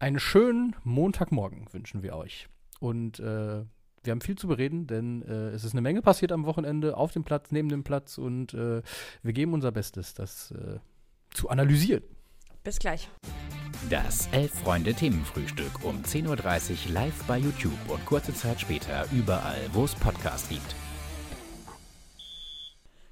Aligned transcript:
Einen 0.00 0.18
schönen 0.18 0.74
Montagmorgen 0.82 1.66
wünschen 1.72 2.02
wir 2.02 2.16
euch. 2.16 2.48
Und 2.80 3.20
äh, 3.20 3.22
wir 4.02 4.10
haben 4.10 4.22
viel 4.22 4.36
zu 4.36 4.48
bereden, 4.48 4.86
denn 4.86 5.20
äh, 5.20 5.50
es 5.50 5.62
ist 5.62 5.72
eine 5.72 5.82
Menge 5.82 6.00
passiert 6.00 6.32
am 6.32 6.46
Wochenende 6.46 6.96
auf 6.96 7.12
dem 7.12 7.22
Platz, 7.22 7.50
neben 7.50 7.68
dem 7.68 7.84
Platz 7.84 8.16
und 8.16 8.54
äh, 8.54 8.80
wir 9.22 9.32
geben 9.34 9.52
unser 9.52 9.72
Bestes, 9.72 10.14
das 10.14 10.52
äh, 10.52 10.78
zu 11.34 11.50
analysieren. 11.50 12.02
Bis 12.64 12.78
gleich. 12.78 13.10
Das 13.90 14.26
Elf-Freunde-Themenfrühstück 14.32 15.84
um 15.84 16.00
10.30 16.00 16.86
Uhr 16.88 16.92
live 16.94 17.24
bei 17.24 17.36
YouTube 17.36 17.78
und 17.88 18.04
kurze 18.06 18.32
Zeit 18.32 18.58
später 18.58 19.04
überall, 19.12 19.60
wo 19.74 19.84
es 19.84 19.94
Podcasts 19.94 20.48
gibt. 20.48 20.74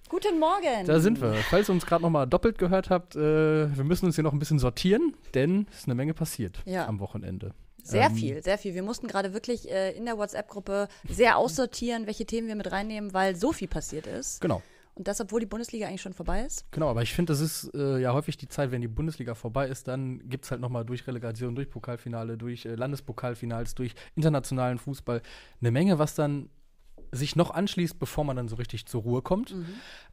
Guten 0.09 0.39
Morgen. 0.39 0.87
Da 0.87 1.01
sind 1.01 1.21
wir. 1.21 1.35
Falls 1.51 1.69
ihr 1.69 1.73
uns 1.75 1.85
gerade 1.85 2.03
noch 2.03 2.11
mal 2.11 2.27
doppelt 2.27 2.57
gehört 2.59 2.89
habt, 2.91 3.15
äh, 3.17 3.77
wir 3.77 3.85
müssen 3.85 4.07
uns 4.07 4.15
hier 4.15 4.25
noch 4.25 4.33
ein 4.33 4.39
bisschen 4.39 4.59
sortieren, 4.59 5.15
denn 5.35 5.67
es 5.71 5.81
ist 5.81 5.85
eine 5.87 5.95
Menge 5.95 6.15
passiert 6.15 6.63
Ja. 6.65 6.87
am 6.87 6.99
Wochenende. 7.01 7.53
Sehr 7.83 8.07
Ähm, 8.07 8.15
viel, 8.16 8.43
sehr 8.43 8.59
viel. 8.59 8.75
Wir 8.75 8.83
mussten 8.83 9.07
gerade 9.07 9.33
wirklich 9.35 9.71
äh, 9.71 9.93
in 9.93 10.05
der 10.07 10.16
WhatsApp-Gruppe 10.19 10.89
sehr 11.09 11.37
aussortieren, 11.39 12.07
welche 12.07 12.27
Themen 12.27 12.49
wir 12.49 12.57
mit 12.57 12.71
reinnehmen, 12.73 13.13
weil 13.13 13.37
so 13.37 13.52
viel 13.52 13.69
passiert 13.69 14.07
ist. 14.07 14.41
Genau. 14.41 14.63
Und 14.95 15.07
das, 15.07 15.21
obwohl 15.21 15.41
die 15.41 15.47
Bundesliga 15.47 15.87
eigentlich 15.87 16.02
schon 16.02 16.13
vorbei 16.13 16.43
ist. 16.43 16.65
Genau, 16.73 16.88
aber 16.88 17.02
ich 17.02 17.15
finde, 17.15 17.33
das 17.33 17.41
ist 17.41 17.71
äh, 17.75 17.99
ja 17.99 18.13
häufig 18.13 18.37
die 18.37 18.49
Zeit, 18.49 18.73
wenn 18.73 18.80
die 18.80 18.88
Bundesliga 18.88 19.35
vorbei 19.35 19.69
ist, 19.69 19.87
dann 19.88 20.29
gibt 20.29 20.45
es 20.45 20.51
halt 20.51 20.61
nochmal 20.61 20.85
durch 20.85 21.07
Relegation, 21.07 21.55
durch 21.55 21.71
Pokalfinale, 21.71 22.37
durch 22.37 22.65
äh, 22.66 22.75
Landespokalfinals, 22.75 23.75
durch 23.75 23.95
internationalen 24.16 24.79
Fußball 24.79 25.23
eine 25.61 25.71
Menge, 25.71 25.99
was 25.99 26.15
dann 26.15 26.51
sich 27.11 27.37
noch 27.37 27.51
anschließt, 27.52 27.99
bevor 27.99 28.25
man 28.25 28.37
dann 28.37 28.49
so 28.49 28.57
richtig 28.57 28.85
zur 28.85 29.01
Ruhe 29.01 29.23
kommt. 29.23 29.55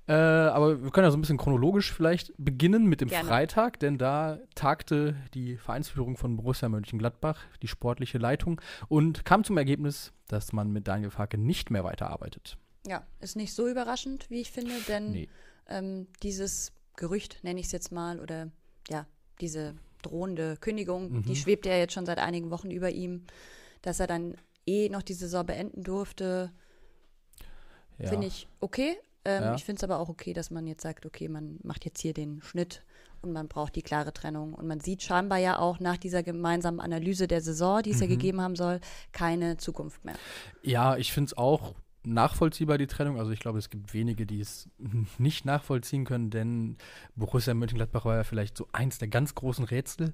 Äh, 0.08 0.14
aber 0.14 0.84
wir 0.84 0.92
können 0.92 1.06
ja 1.06 1.12
so 1.12 1.18
ein 1.18 1.22
bisschen 1.22 1.38
chronologisch 1.38 1.92
vielleicht 1.92 2.32
beginnen 2.38 2.86
mit 2.86 3.02
dem 3.02 3.10
Gerne. 3.10 3.28
Freitag, 3.28 3.80
denn 3.80 3.98
da 3.98 4.40
tagte 4.54 5.16
die 5.34 5.58
Vereinsführung 5.58 6.16
von 6.16 6.38
Borussia 6.38 6.70
Mönchengladbach, 6.70 7.42
die 7.64 7.68
sportliche 7.68 8.20
Leitung, 8.20 8.62
und 8.88 9.26
kam 9.26 9.44
zum 9.44 9.58
Ergebnis, 9.58 10.14
dass 10.28 10.54
man 10.54 10.72
mit 10.72 10.88
Daniel 10.88 11.10
Farke 11.10 11.38
nicht 11.40 11.72
mehr 11.72 11.84
weiterarbeitet. 11.84 12.58
Ja, 12.88 13.04
ist 13.20 13.36
nicht 13.36 13.54
so 13.54 13.68
überraschend, 13.68 14.30
wie 14.30 14.42
ich 14.42 14.52
finde, 14.52 14.74
denn 14.88 15.12
Nee. 15.12 15.30
ähm, 15.68 16.08
dieses 16.22 16.72
Gerücht, 16.98 17.44
nenne 17.44 17.60
ich 17.60 17.66
es 17.66 17.72
jetzt 17.72 17.92
mal, 17.92 18.20
oder 18.20 18.52
ja, 18.90 19.08
diese 19.42 19.74
drohende 20.04 20.56
Kündigung, 20.58 21.12
Mhm. 21.12 21.24
die 21.24 21.36
schwebt 21.36 21.66
ja 21.66 21.76
jetzt 21.78 21.94
schon 21.94 22.06
seit 22.06 22.20
einigen 22.20 22.52
Wochen 22.52 22.70
über 22.70 22.92
ihm, 22.92 23.24
dass 23.82 24.00
er 24.00 24.06
dann 24.06 24.36
eh 24.68 24.88
noch 24.90 25.02
die 25.02 25.14
Saison 25.16 25.46
beenden 25.48 25.84
durfte, 25.84 26.52
Ja. 27.98 28.10
finde 28.10 28.28
ich 28.28 28.48
okay. 28.60 28.98
Ähm, 29.26 29.44
Ja. 29.44 29.56
Ich 29.56 29.66
finde 29.66 29.80
es 29.80 29.84
aber 29.84 30.00
auch 30.00 30.10
okay, 30.10 30.34
dass 30.34 30.52
man 30.52 30.66
jetzt 30.68 30.84
sagt, 30.84 31.06
okay, 31.06 31.28
man 31.28 31.60
macht 31.64 31.84
jetzt 31.86 32.00
hier 32.02 32.14
den 32.14 32.42
Schnitt 32.42 32.84
und 33.22 33.32
man 33.34 33.48
braucht 33.48 33.76
die 33.76 33.82
klare 33.82 34.14
Trennung. 34.14 34.54
Und 34.54 34.68
man 34.68 34.80
sieht 34.80 35.02
scheinbar 35.02 35.40
ja 35.40 35.58
auch 35.60 35.80
nach 35.80 35.98
dieser 35.98 36.22
gemeinsamen 36.24 36.80
Analyse 36.80 37.28
der 37.28 37.42
Saison, 37.42 37.82
die 37.82 37.90
es 37.92 37.98
Mhm. 37.98 38.02
ja 38.04 38.08
gegeben 38.10 38.42
haben 38.42 38.56
soll, 38.56 38.80
keine 39.12 39.58
Zukunft 39.58 40.06
mehr. 40.06 40.16
Ja, 40.62 40.96
ich 40.98 41.12
finde 41.12 41.30
es 41.30 41.38
auch 41.38 41.74
nachvollziehbar, 42.04 42.78
die 42.78 42.86
Trennung. 42.88 43.18
Also 43.18 43.32
ich 43.32 43.40
glaube, 43.40 43.58
es 43.58 43.70
gibt 43.72 43.94
wenige, 43.96 44.26
die 44.28 44.40
es 44.40 44.70
nicht 45.18 45.44
nachvollziehen 45.46 46.06
können, 46.06 46.30
denn 46.30 46.78
Borussia 47.16 47.54
Mönchengladbach 47.56 48.06
war 48.06 48.16
ja 48.18 48.24
vielleicht 48.24 48.56
so 48.58 48.68
eins 48.72 49.00
der 49.00 49.08
ganz 49.08 49.34
großen 49.34 49.66
Rätsel 49.66 50.14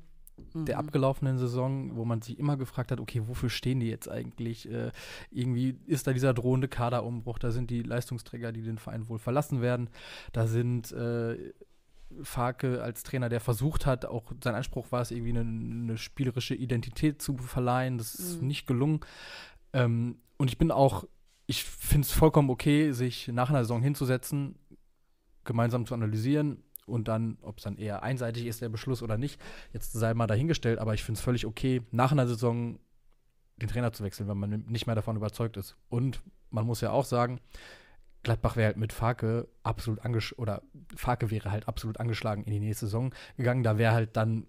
der 0.54 0.80
abgelaufenen 0.80 1.38
Saison, 1.38 1.96
wo 1.96 2.06
man 2.06 2.22
sich 2.22 2.38
immer 2.40 2.58
gefragt 2.58 2.92
hat, 2.92 3.00
okay, 3.00 3.22
wofür 3.28 3.50
stehen 3.50 3.80
die 3.80 3.88
jetzt 3.90 4.10
eigentlich? 4.10 4.70
Äh, 4.70 4.92
irgendwie 5.30 5.78
ist 5.86 6.08
da 6.08 6.14
dieser 6.14 6.34
drohende 6.34 6.68
Kaderumbruch, 6.68 7.40
da 7.40 7.52
sind 7.52 7.70
die 7.70 7.84
Leistungsträger, 7.84 8.52
die 8.52 8.62
den 8.62 8.78
Verein 8.78 9.08
wohl 9.08 9.20
verlassen 9.20 9.62
werden, 9.62 9.90
da 10.34 10.48
sind 10.48 10.92
äh, 10.92 11.54
Farke 12.24 12.82
als 12.84 13.04
Trainer, 13.04 13.30
der 13.30 13.40
versucht 13.40 13.86
hat, 13.86 14.06
auch 14.06 14.32
sein 14.44 14.56
Anspruch 14.56 14.92
war 14.92 15.02
es, 15.02 15.12
irgendwie 15.12 15.30
eine, 15.32 15.42
eine 15.42 15.98
spielerische 15.98 16.56
Identität 16.56 17.22
zu 17.22 17.38
verleihen. 17.38 17.98
Das 17.98 18.16
ist 18.16 18.42
Mhm. 18.42 18.48
nicht 18.48 18.68
gelungen. 18.68 19.00
Ähm, 19.74 20.18
und 20.38 20.50
ich 20.50 20.58
bin 20.58 20.72
auch, 20.72 21.06
ich 21.48 21.64
finde 21.64 22.06
es 22.06 22.12
vollkommen 22.12 22.50
okay, 22.50 22.92
sich 22.92 23.30
nach 23.30 23.50
einer 23.50 23.60
Saison 23.64 23.82
hinzusetzen, 23.82 24.56
gemeinsam 25.46 25.86
zu 25.86 25.94
analysieren 25.94 26.64
und 26.86 27.08
dann, 27.08 27.38
ob 27.42 27.58
es 27.58 27.64
dann 27.64 27.78
eher 27.78 28.04
einseitig 28.04 28.46
ist, 28.46 28.62
der 28.62 28.70
Beschluss 28.70 29.02
oder 29.02 29.18
nicht, 29.18 29.40
jetzt 29.74 29.94
sei 29.94 30.14
mal 30.14 30.28
dahingestellt, 30.28 30.80
aber 30.80 30.94
ich 30.94 31.04
finde 31.04 31.20
es 31.20 31.24
völlig 31.24 31.46
okay, 31.46 31.82
nach 31.92 32.12
einer 32.12 32.28
Saison 32.28 32.80
den 33.62 33.70
Trainer 33.70 33.94
zu 33.94 34.04
wechseln, 34.04 34.28
wenn 34.28 34.38
man 34.38 34.66
nicht 34.68 34.88
mehr 34.88 34.96
davon 34.96 35.16
überzeugt 35.16 35.58
ist. 35.58 35.76
Und 35.90 36.22
man 36.50 36.66
muss 36.66 36.82
ja 36.82 36.92
auch 36.92 37.06
sagen, 37.06 37.40
Gladbach 38.24 38.56
wäre 38.56 38.68
halt 38.68 38.78
mit 38.78 38.94
Farke 38.94 39.48
absolut 39.64 40.04
angesch 40.06 40.34
oder 40.38 40.62
Farke 40.96 41.32
wäre 41.32 41.52
halt 41.52 41.68
absolut 41.68 42.00
angeschlagen 42.00 42.44
in 42.44 42.52
die 42.52 42.60
nächste 42.60 42.86
Saison 42.86 43.14
gegangen. 43.38 43.64
Da 43.64 43.78
wäre 43.78 43.94
halt 43.94 44.16
dann, 44.16 44.46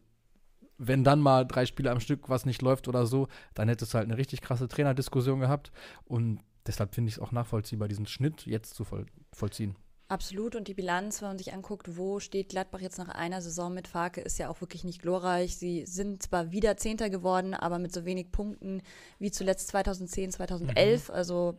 wenn 0.79 1.05
dann 1.05 1.21
mal 1.21 1.47
drei 1.47 1.65
Spiele 1.65 1.91
am 1.91 2.01
Stück 2.01 2.29
was 2.29 2.45
nicht 2.45 2.61
läuft 2.61 2.89
oder 2.89 3.07
so, 3.07 3.29
dann 3.55 3.69
hättest 3.69 3.95
du 3.95 3.99
halt 3.99 4.09
eine 4.09 4.19
richtig 4.19 4.41
krasse 4.43 4.69
Trainerdiskussion 4.69 5.41
gehabt. 5.41 5.73
Und 6.05 6.41
deshalb 6.67 6.95
finde 6.95 7.09
ich 7.09 7.17
es 7.17 7.21
auch 7.21 7.33
nachvollziehbar, 7.33 7.89
diesen 7.89 8.07
Schnitt 8.07 8.45
jetzt 8.47 8.75
zu 8.75 8.85
voll, 8.85 9.07
vollziehen. 9.33 9.77
Absolut. 10.09 10.57
Und 10.57 10.69
die 10.69 10.75
Bilanz, 10.75 11.23
wenn 11.23 11.29
man 11.29 11.39
sich 11.39 11.53
anguckt, 11.53 11.97
wo 11.97 12.21
steht 12.21 12.51
Gladbach 12.51 12.81
jetzt 12.81 12.99
nach 12.99 13.09
einer 13.09 13.41
Saison 13.41 13.73
mit 13.73 13.89
Farke, 13.89 14.21
ist 14.21 14.39
ja 14.39 14.51
auch 14.51 14.61
wirklich 14.61 14.85
nicht 14.85 15.01
glorreich. 15.01 15.57
Sie 15.57 15.87
sind 15.87 16.23
zwar 16.23 16.53
wieder 16.53 16.77
Zehnter 16.77 17.09
geworden, 17.09 17.55
aber 17.55 17.79
mit 17.79 17.95
so 17.95 18.05
wenig 18.05 18.31
Punkten 18.31 18.83
wie 19.19 19.31
zuletzt 19.31 19.69
2010, 19.69 20.33
2011. 20.33 21.09
Also 21.11 21.59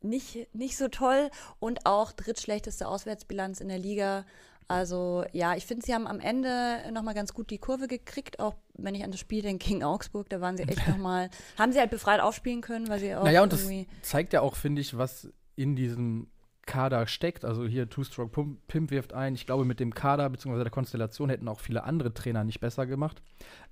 nicht, 0.00 0.48
nicht 0.54 0.76
so 0.76 0.88
toll. 0.88 1.30
Und 1.58 1.86
auch 1.86 2.12
drittschlechteste 2.12 2.86
Auswärtsbilanz 2.86 3.60
in 3.60 3.68
der 3.68 3.78
Liga. 3.78 4.24
Also 4.68 5.24
ja, 5.32 5.56
ich 5.56 5.66
finde, 5.66 5.84
sie 5.84 5.92
haben 5.92 6.06
am 6.06 6.20
Ende 6.20 6.92
nochmal 6.92 7.14
ganz 7.14 7.34
gut 7.34 7.50
die 7.50 7.58
Kurve 7.58 7.88
gekriegt, 7.88 8.38
auch 8.38 8.54
wenn 8.74 8.94
ich 8.94 9.02
an 9.02 9.10
das 9.10 9.18
Spiel 9.18 9.42
denke 9.42 9.66
gegen 9.66 9.82
Augsburg, 9.82 10.28
da 10.28 10.40
waren 10.40 10.56
sie 10.56 10.62
echt 10.62 10.86
nochmal, 10.86 11.28
haben 11.58 11.72
sie 11.72 11.80
halt 11.80 11.90
befreit 11.90 12.20
aufspielen 12.20 12.60
können, 12.60 12.88
weil 12.88 13.00
sie 13.00 13.16
auch 13.16 13.24
Naja, 13.24 13.42
und 13.42 13.52
das 13.52 13.68
zeigt 14.02 14.32
ja 14.32 14.42
auch, 14.42 14.54
finde 14.54 14.80
ich, 14.80 14.96
was 14.96 15.28
in 15.56 15.74
diesem 15.74 16.28
Kader 16.70 17.06
steckt. 17.06 17.44
Also 17.44 17.66
hier 17.66 17.90
Two-Stroke 17.90 18.30
Pump, 18.30 18.66
Pimp 18.68 18.90
wirft 18.90 19.12
ein. 19.12 19.34
Ich 19.34 19.44
glaube, 19.44 19.64
mit 19.64 19.80
dem 19.80 19.92
Kader 19.92 20.30
bzw. 20.30 20.62
der 20.62 20.70
Konstellation 20.70 21.28
hätten 21.28 21.48
auch 21.48 21.60
viele 21.60 21.84
andere 21.84 22.14
Trainer 22.14 22.44
nicht 22.44 22.60
besser 22.60 22.86
gemacht. 22.86 23.20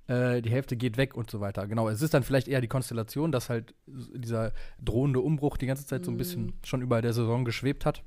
Äh, 0.07 0.41
die 0.41 0.51
Hälfte 0.51 0.75
geht 0.75 0.97
weg 0.97 1.15
und 1.15 1.31
so 1.31 1.39
weiter. 1.39 1.65
Genau, 1.67 1.87
es 1.87 2.01
ist 2.01 2.13
dann 2.13 2.23
vielleicht 2.23 2.47
eher 2.47 2.61
die 2.61 2.67
Konstellation, 2.67 3.31
dass 3.31 3.49
halt 3.49 3.73
dieser 3.87 4.51
drohende 4.83 5.21
Umbruch 5.21 5.57
die 5.57 5.65
ganze 5.65 5.85
Zeit 5.85 6.03
so 6.03 6.11
ein 6.11 6.17
bisschen 6.17 6.53
schon 6.63 6.81
über 6.81 7.01
der 7.01 7.13
Saison 7.13 7.45
geschwebt 7.45 7.85
hat. 7.85 8.03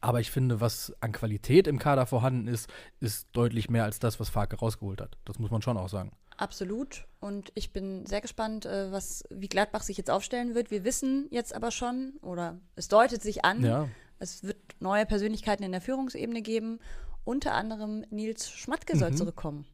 Aber 0.00 0.20
ich 0.20 0.30
finde, 0.30 0.60
was 0.60 0.92
an 1.00 1.12
Qualität 1.12 1.66
im 1.66 1.78
Kader 1.78 2.06
vorhanden 2.06 2.48
ist, 2.48 2.68
ist 3.00 3.28
deutlich 3.32 3.70
mehr 3.70 3.84
als 3.84 3.98
das, 3.98 4.18
was 4.18 4.30
Farke 4.30 4.56
rausgeholt 4.56 5.00
hat. 5.00 5.16
Das 5.24 5.38
muss 5.38 5.50
man 5.50 5.62
schon 5.62 5.76
auch 5.76 5.88
sagen. 5.88 6.12
Absolut. 6.36 7.06
Und 7.20 7.50
ich 7.54 7.72
bin 7.72 8.04
sehr 8.04 8.20
gespannt, 8.20 8.66
äh, 8.66 8.92
was, 8.92 9.24
wie 9.30 9.48
Gladbach 9.48 9.82
sich 9.82 9.96
jetzt 9.96 10.10
aufstellen 10.10 10.54
wird. 10.54 10.70
Wir 10.70 10.84
wissen 10.84 11.28
jetzt 11.30 11.54
aber 11.54 11.70
schon, 11.70 12.14
oder 12.20 12.58
es 12.74 12.88
deutet 12.88 13.22
sich 13.22 13.44
an, 13.44 13.64
Ja. 13.64 13.88
Es 14.18 14.42
wird 14.44 14.56
neue 14.80 15.06
Persönlichkeiten 15.06 15.62
in 15.62 15.72
der 15.72 15.80
Führungsebene 15.80 16.42
geben. 16.42 16.78
Unter 17.24 17.54
anderem 17.54 18.04
Nils 18.10 18.50
Schmatke 18.50 18.96
soll 18.96 19.10
Mhm. 19.10 19.16
zurückkommen. 19.16 19.66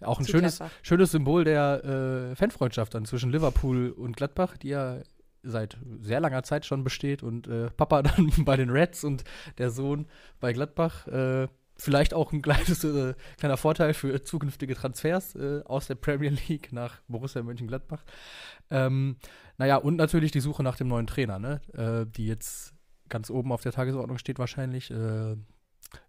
Auch 0.00 0.20
ein 0.20 0.26
schönes, 0.26 0.58
Gladbach. 0.58 0.76
schönes 0.82 1.10
Symbol 1.10 1.44
der 1.44 1.84
äh, 2.32 2.36
Fanfreundschaft 2.36 2.94
dann 2.94 3.04
zwischen 3.04 3.30
Liverpool 3.30 3.90
und 3.90 4.16
Gladbach, 4.16 4.56
die 4.56 4.68
ja 4.68 5.00
seit 5.42 5.76
sehr 6.00 6.20
langer 6.20 6.42
Zeit 6.44 6.64
schon 6.66 6.84
besteht 6.84 7.22
und 7.22 7.46
äh, 7.48 7.70
Papa 7.70 8.02
dann 8.02 8.32
bei 8.44 8.56
den 8.56 8.70
Reds 8.70 9.04
und 9.04 9.24
der 9.58 9.70
Sohn 9.70 10.06
bei 10.40 10.52
Gladbach. 10.52 11.06
Äh, 11.08 11.48
vielleicht 11.76 12.14
auch 12.14 12.32
ein 12.32 12.42
kleines, 12.42 12.82
äh, 12.84 13.14
kleiner 13.38 13.56
Vorteil 13.56 13.92
für 13.92 14.22
zukünftige 14.22 14.74
Transfers 14.74 15.34
äh, 15.34 15.62
aus 15.64 15.86
der 15.88 15.96
Premier 15.96 16.30
League 16.48 16.72
nach 16.72 17.00
Borussia 17.08 17.42
Mönchengladbach. 17.42 18.04
Ähm, 18.70 19.16
naja, 19.58 19.76
und 19.76 19.96
natürlich 19.96 20.30
die 20.30 20.40
Suche 20.40 20.62
nach 20.62 20.76
dem 20.76 20.88
neuen 20.88 21.06
Trainer, 21.06 21.38
ne? 21.38 21.60
äh, 21.74 22.06
die 22.10 22.26
jetzt 22.26 22.72
ganz 23.08 23.30
oben 23.30 23.52
auf 23.52 23.62
der 23.62 23.72
Tagesordnung 23.72 24.18
steht 24.18 24.38
wahrscheinlich. 24.38 24.90
Äh, 24.90 25.36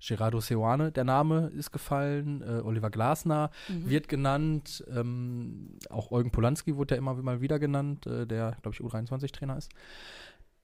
Gerardo 0.05 0.39
Seoane, 0.41 0.91
der 0.91 1.03
Name 1.03 1.51
ist 1.55 1.71
gefallen, 1.71 2.41
äh, 2.41 2.61
Oliver 2.61 2.89
Glasner 2.89 3.51
Mhm. 3.69 3.89
wird 3.89 4.07
genannt, 4.09 4.83
ähm, 4.91 5.77
auch 5.89 6.11
Eugen 6.11 6.31
Polanski 6.31 6.75
wurde 6.75 6.95
ja 6.95 6.97
immer 6.99 7.13
mal 7.13 7.41
wieder 7.41 7.59
genannt, 7.59 8.07
äh, 8.07 8.25
der, 8.25 8.57
glaube 8.63 8.73
ich, 8.75 8.81
U23-Trainer 8.81 9.55
ist. 9.57 9.69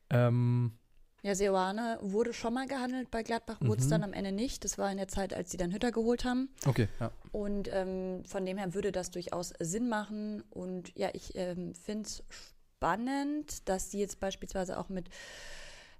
Ähm, 0.10 0.74
Ja, 1.22 1.36
Seoane 1.36 2.00
wurde 2.02 2.34
schon 2.34 2.54
mal 2.54 2.68
gehandelt 2.68 3.10
bei 3.10 3.24
Gladbach, 3.24 3.62
wurde 3.62 3.80
es 3.80 3.86
Mhm. 3.86 3.92
dann 3.92 4.04
am 4.04 4.14
Ende 4.14 4.34
nicht. 4.34 4.66
Das 4.66 4.78
war 4.78 4.92
in 4.92 4.98
der 4.98 5.08
Zeit, 5.08 5.34
als 5.34 5.52
sie 5.52 5.58
dann 5.58 5.72
Hütter 5.72 5.92
geholt 5.94 6.26
haben. 6.26 6.50
okay, 6.66 6.90
ja. 7.00 7.12
Und 7.32 7.70
ähm, 7.72 8.26
von 8.26 8.46
dem 8.46 8.58
her 8.58 8.74
würde 8.74 8.92
das 8.92 9.10
durchaus 9.10 9.54
Sinn 9.60 9.88
machen. 9.88 10.44
Und 10.50 10.92
ja, 10.98 11.10
ich 11.14 11.32
ähm, 11.36 11.76
finde 11.76 12.08
es 12.08 12.24
spannend, 12.30 13.70
dass 13.70 13.90
sie 13.92 14.00
jetzt 14.00 14.20
beispielsweise 14.20 14.78
auch 14.78 14.90
mit 14.90 15.08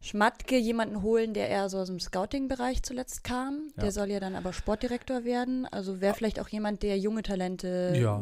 Schmatke 0.04 0.58
jemanden 0.58 1.02
holen, 1.02 1.34
der 1.34 1.48
eher 1.48 1.70
so 1.70 1.78
aus 1.78 1.88
dem 1.88 1.98
Scouting-Bereich 2.00 2.84
zuletzt 2.84 3.24
kam. 3.24 3.70
Ja. 3.78 3.84
Der 3.84 3.92
soll 3.94 4.12
ja 4.12 4.20
dann 4.20 4.36
aber 4.36 4.52
Sportdirektor 4.52 5.24
werden. 5.24 5.66
Also 5.66 6.02
wäre 6.02 6.14
vielleicht 6.14 6.42
auch 6.42 6.50
jemand, 6.50 6.84
der 6.84 6.98
junge 7.00 7.24
Talente 7.24 7.94
Ja. 7.96 8.22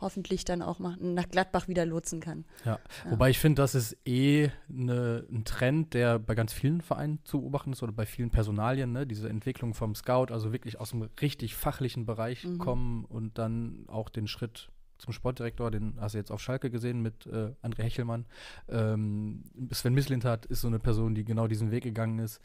hoffentlich 0.00 0.44
dann 0.44 0.60
auch 0.60 0.78
mal 0.78 0.96
nach 1.00 1.26
Gladbach 1.30 1.66
wieder 1.66 1.86
lotsen 1.86 2.20
kann. 2.20 2.44
Ja, 2.66 2.78
wobei 3.08 3.30
ich 3.30 3.38
finde, 3.38 3.62
das 3.62 3.74
ist 3.74 3.96
eh 4.04 4.50
ne, 4.68 5.24
ein 5.32 5.46
Trend, 5.46 5.94
der 5.94 6.18
bei 6.18 6.34
ganz 6.34 6.52
vielen 6.52 6.82
Vereinen 6.82 7.20
zu 7.24 7.40
beobachten 7.40 7.72
ist 7.72 7.82
oder 7.82 7.92
bei 7.92 8.04
vielen 8.04 8.30
Personalien, 8.30 8.92
ne? 8.92 9.06
diese 9.06 9.30
Entwicklung 9.30 9.72
vom 9.72 9.94
Scout, 9.94 10.26
also 10.30 10.52
wirklich 10.52 10.78
aus 10.78 10.90
dem 10.90 11.08
richtig 11.22 11.54
fachlichen 11.54 12.04
Bereich 12.04 12.44
Mhm. 12.44 12.58
kommen 12.58 13.04
und 13.06 13.38
dann 13.38 13.84
auch 13.88 14.10
den 14.10 14.26
Schritt 14.26 14.68
zum 14.98 15.12
Sportdirektor, 15.12 15.70
den 15.70 15.96
hast 16.00 16.14
du 16.14 16.18
jetzt 16.18 16.30
auf 16.30 16.40
Schalke 16.40 16.70
gesehen 16.70 17.00
mit 17.02 17.26
äh, 17.26 17.52
André 17.62 17.82
Hechelmann. 17.82 18.26
Ähm, 18.68 19.44
Sven 19.72 19.94
Mislintat 19.94 20.46
ist 20.46 20.60
so 20.60 20.68
eine 20.68 20.78
Person, 20.78 21.14
die 21.14 21.24
genau 21.24 21.46
diesen 21.46 21.70
Weg 21.70 21.82
gegangen 21.84 22.18
ist. 22.18 22.40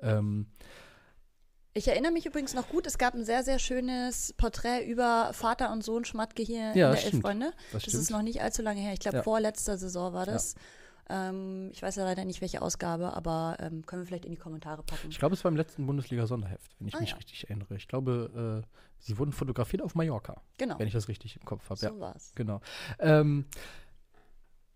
Ähm, 0.00 0.46
ich 1.76 1.88
erinnere 1.88 2.12
mich 2.12 2.24
übrigens 2.24 2.54
noch 2.54 2.68
gut, 2.68 2.86
es 2.86 2.98
gab 2.98 3.14
ein 3.14 3.24
sehr, 3.24 3.42
sehr 3.42 3.58
schönes 3.58 4.32
Porträt 4.36 4.84
über 4.86 5.32
Vater 5.32 5.72
und 5.72 5.82
Sohn 5.82 6.04
Schmatke 6.04 6.42
hier 6.44 6.72
Ja, 6.76 6.90
in 6.92 6.96
der. 6.96 7.04
Elf 7.04 7.20
Freunde. 7.20 7.52
das 7.72 7.82
Das, 7.84 7.94
ist 7.94 8.10
noch 8.10 8.22
nicht 8.22 8.40
allzu 8.42 8.62
lange 8.62 8.80
her. 8.80 8.92
Ich 8.92 9.00
glaube, 9.00 9.16
Ja. 9.18 9.22
vorletzter 9.24 9.76
Saison 9.76 10.12
war 10.12 10.24
das. 10.26 10.54
Ähm, 11.10 11.68
ich 11.72 11.82
weiß 11.82 11.96
ja 11.96 12.04
leider 12.04 12.24
nicht, 12.24 12.40
welche 12.40 12.62
Ausgabe, 12.62 13.12
aber 13.14 13.56
ähm, 13.60 13.84
können 13.84 14.02
wir 14.02 14.06
vielleicht 14.06 14.24
in 14.24 14.30
die 14.32 14.38
Kommentare 14.38 14.82
packen. 14.82 15.08
ich 15.10 15.18
glaube, 15.18 15.34
es 15.34 15.44
war 15.44 15.50
im 15.50 15.56
letzten 15.56 15.86
Bundesliga-Sonderheft, 15.86 16.74
wenn 16.78 16.88
ich 16.88 16.94
Ah, 16.94 17.00
mich 17.00 17.10
ja. 17.10 17.16
richtig 17.16 17.44
erinnere. 17.44 17.74
Ich 17.76 17.88
glaube, 17.88 18.62
äh, 18.64 18.66
sie 18.98 19.18
wurden 19.18 19.32
fotografiert 19.32 19.82
auf 19.82 19.94
Mallorca, 19.94 20.40
genau, 20.56 20.78
wenn 20.78 20.86
ich 20.86 20.94
das 20.94 21.08
richtig 21.08 21.36
im 21.36 21.44
Kopf 21.44 21.68
habe. 21.68 21.78
so 21.78 21.86
Ja, 21.86 22.00
war's. 22.00 22.32
genau. 22.34 22.60
Ähm, 22.98 23.44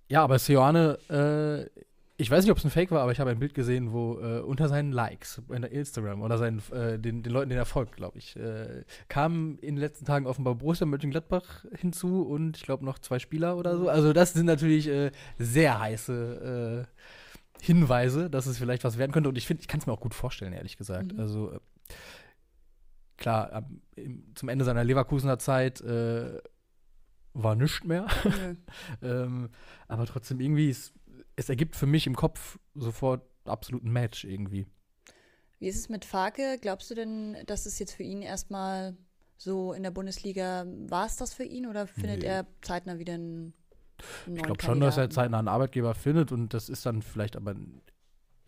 ja, 0.08 0.22
aber 0.22 0.38
Seoane, 0.38 0.98
äh, 1.08 1.80
ich 2.20 2.28
weiß 2.28 2.42
nicht, 2.42 2.50
ob 2.50 2.58
es 2.58 2.64
ein 2.64 2.70
Fake 2.70 2.90
war, 2.90 3.02
aber 3.02 3.12
ich 3.12 3.20
habe 3.20 3.30
ein 3.30 3.38
Bild 3.38 3.54
gesehen, 3.54 3.92
wo 3.92 4.18
äh, 4.18 4.40
unter 4.40 4.68
seinen 4.68 4.90
Likes 4.90 5.40
in 5.50 5.62
Instagram 5.62 6.20
oder 6.20 6.36
seinen, 6.36 6.60
äh, 6.72 6.98
den, 6.98 7.22
den 7.22 7.32
Leuten, 7.32 7.48
den 7.48 7.58
er 7.58 7.64
folgt, 7.64 7.94
glaube 7.94 8.18
ich, 8.18 8.34
äh, 8.34 8.82
kamen 9.06 9.56
in 9.58 9.76
den 9.76 9.80
letzten 9.80 10.04
Tagen 10.04 10.26
offenbar 10.26 10.56
Borussia 10.56 10.84
Mönchengladbach 10.84 11.64
hinzu 11.76 12.22
und 12.22 12.56
ich 12.56 12.64
glaube 12.64 12.84
noch 12.84 12.98
zwei 12.98 13.20
Spieler 13.20 13.56
oder 13.56 13.78
so. 13.78 13.88
Also 13.88 14.12
das 14.12 14.32
sind 14.32 14.46
natürlich 14.46 14.88
äh, 14.88 15.12
sehr 15.38 15.78
heiße 15.78 16.86
äh, 16.88 17.64
Hinweise, 17.64 18.28
dass 18.28 18.46
es 18.46 18.58
vielleicht 18.58 18.82
was 18.82 18.98
werden 18.98 19.12
könnte. 19.12 19.28
Und 19.28 19.38
ich 19.38 19.46
finde, 19.46 19.60
ich 19.60 19.68
kann 19.68 19.78
es 19.78 19.86
mir 19.86 19.92
auch 19.92 20.00
gut 20.00 20.14
vorstellen, 20.14 20.52
ehrlich 20.52 20.76
gesagt. 20.76 21.12
Mhm. 21.12 21.20
Also 21.20 21.52
äh, 21.52 21.58
klar, 23.16 23.52
am, 23.52 23.80
im, 23.94 24.24
zum 24.34 24.48
Ende 24.48 24.64
seiner 24.64 24.82
Leverkusener 24.82 25.38
Zeit 25.38 25.84
war 27.34 27.54
nichts 27.54 27.84
mehr. 27.84 28.06
Nö. 28.24 28.54
Ähm, 29.00 29.50
aber 29.86 30.06
trotzdem 30.06 30.40
irgendwie, 30.40 30.70
es, 30.70 30.92
es 31.38 31.48
ergibt 31.48 31.76
für 31.76 31.86
mich 31.86 32.06
im 32.06 32.16
Kopf 32.16 32.58
sofort 32.74 33.22
absolut 33.44 33.84
ein 33.84 33.92
Match 33.92 34.24
irgendwie. 34.24 34.66
Wie 35.60 35.68
ist 35.68 35.76
es 35.76 35.88
mit 35.88 36.04
Farke? 36.04 36.58
Glaubst 36.60 36.90
du 36.90 36.94
denn, 36.94 37.36
dass 37.46 37.64
es 37.64 37.78
jetzt 37.78 37.92
für 37.94 38.02
ihn 38.02 38.22
erstmal 38.22 38.96
so 39.36 39.72
in 39.72 39.84
der 39.84 39.92
Bundesliga, 39.92 40.66
war 40.88 41.06
es 41.06 41.16
das 41.16 41.32
für 41.32 41.44
ihn 41.44 41.66
oder 41.66 41.86
findet 41.86 42.20
Nee. 42.20 42.26
er 42.26 42.46
zeitnah 42.60 42.98
wieder 42.98 43.14
einen, 43.14 43.54
Ich 44.26 44.42
glaube 44.42 44.60
schon, 44.62 44.80
dass 44.80 44.96
er 44.96 45.10
zeitnah 45.10 45.38
einen 45.38 45.48
Arbeitgeber 45.48 45.94
findet 45.94 46.32
und 46.32 46.54
das 46.54 46.68
ist 46.68 46.84
dann 46.84 47.02
vielleicht 47.02 47.36
aber, 47.36 47.54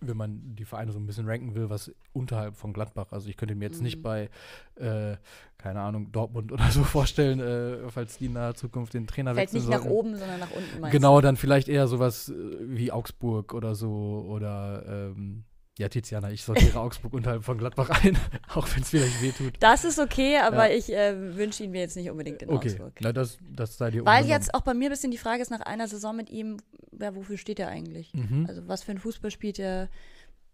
wenn 0.00 0.16
man 0.16 0.40
die 0.56 0.64
Vereine 0.64 0.92
so 0.92 0.98
ein 0.98 1.06
bisschen 1.06 1.26
ranken 1.28 1.54
will, 1.54 1.68
was 1.70 1.92
unterhalb 2.12 2.56
von 2.56 2.72
Gladbach. 2.72 3.12
Also 3.12 3.28
ich 3.28 3.36
könnte 3.36 3.54
mir 3.54 3.66
jetzt 3.66 3.82
nicht 3.82 3.98
Mhm. 3.98 4.02
bei, 4.02 4.30
äh, 4.76 5.16
keine 5.58 5.80
Ahnung, 5.80 6.10
Dortmund 6.12 6.52
oder 6.52 6.70
so 6.70 6.82
vorstellen, 6.84 7.40
äh, 7.40 7.90
falls 7.90 8.16
die 8.18 8.26
in 8.26 8.32
naher 8.32 8.54
Zukunft 8.54 8.94
den 8.94 9.06
Trainer 9.06 9.32
Vielleicht 9.34 9.52
wechseln 9.52 9.68
nicht 9.68 9.70
nach 9.76 9.82
sollten. 9.84 9.94
oben, 9.96 10.16
sondern 10.16 10.40
nach 10.40 10.50
unten 10.50 10.80
meinst 10.80 10.92
Genau, 10.92 11.20
dann 11.20 11.36
vielleicht 11.36 11.68
eher 11.68 11.86
sowas 11.86 12.30
äh, 12.30 12.34
wie 12.60 12.92
Augsburg 12.92 13.52
oder 13.54 13.74
so 13.74 14.24
oder 14.28 14.84
ähm, 14.86 15.44
ja, 15.80 15.88
Tiziana, 15.88 16.30
ich 16.30 16.42
sortiere 16.44 16.78
Augsburg 16.78 17.12
unterhalb 17.14 17.42
von 17.44 17.58
Gladbach 17.58 17.88
ein, 18.04 18.16
auch 18.54 18.68
wenn 18.74 18.82
es 18.82 18.90
vielleicht 18.90 19.20
wehtut. 19.22 19.54
Das 19.60 19.84
ist 19.84 19.98
okay, 19.98 20.38
aber 20.38 20.68
Ja. 20.70 20.76
ich 20.76 20.92
äh, 20.92 21.36
wünsche 21.36 21.64
ihn 21.64 21.70
mir 21.72 21.80
jetzt 21.80 21.96
nicht 21.96 22.10
unbedingt 22.10 22.42
in 22.42 22.50
Okay, 22.50 22.68
Augsburg. 22.68 22.92
na, 23.00 23.12
das, 23.12 23.38
das 23.50 23.76
sei 23.78 23.90
dir 23.90 24.04
Weil 24.04 24.26
jetzt 24.26 24.54
auch 24.54 24.60
bei 24.60 24.74
mir 24.74 24.88
ein 24.88 24.92
bisschen 24.92 25.10
die 25.10 25.18
Frage 25.18 25.42
ist 25.42 25.50
nach 25.50 25.60
einer 25.62 25.88
Saison 25.88 26.14
mit 26.14 26.30
ihm, 26.30 26.58
ja, 26.98 27.14
wofür 27.16 27.38
steht 27.38 27.58
er 27.58 27.68
eigentlich? 27.68 28.12
Mhm. 28.14 28.44
Also 28.48 28.68
was 28.68 28.82
für 28.82 28.92
ein 28.92 28.98
Fußball 28.98 29.30
spielt 29.30 29.58
er? 29.58 29.88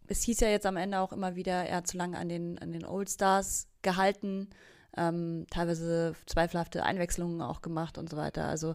Es 0.07 0.23
hieß 0.23 0.39
ja 0.41 0.49
jetzt 0.49 0.67
am 0.67 0.77
Ende 0.77 1.01
auch 1.01 1.13
immer 1.13 1.35
wieder, 1.35 1.53
er 1.65 1.79
hat 1.79 1.89
zu 1.89 1.97
lange 1.97 2.17
an 2.17 2.29
den, 2.29 2.59
an 2.61 2.71
den 2.71 2.85
Old 2.87 3.11
Stars 3.11 3.67
gehalten, 3.83 4.49
ähm, 4.97 5.47
teilweise 5.51 6.15
zweifelhafte 6.27 6.85
Einwechslungen 6.85 7.43
auch 7.43 7.61
gemacht 7.61 7.99
und 7.99 8.09
so 8.09 8.17
weiter. 8.17 8.45
Also 8.47 8.75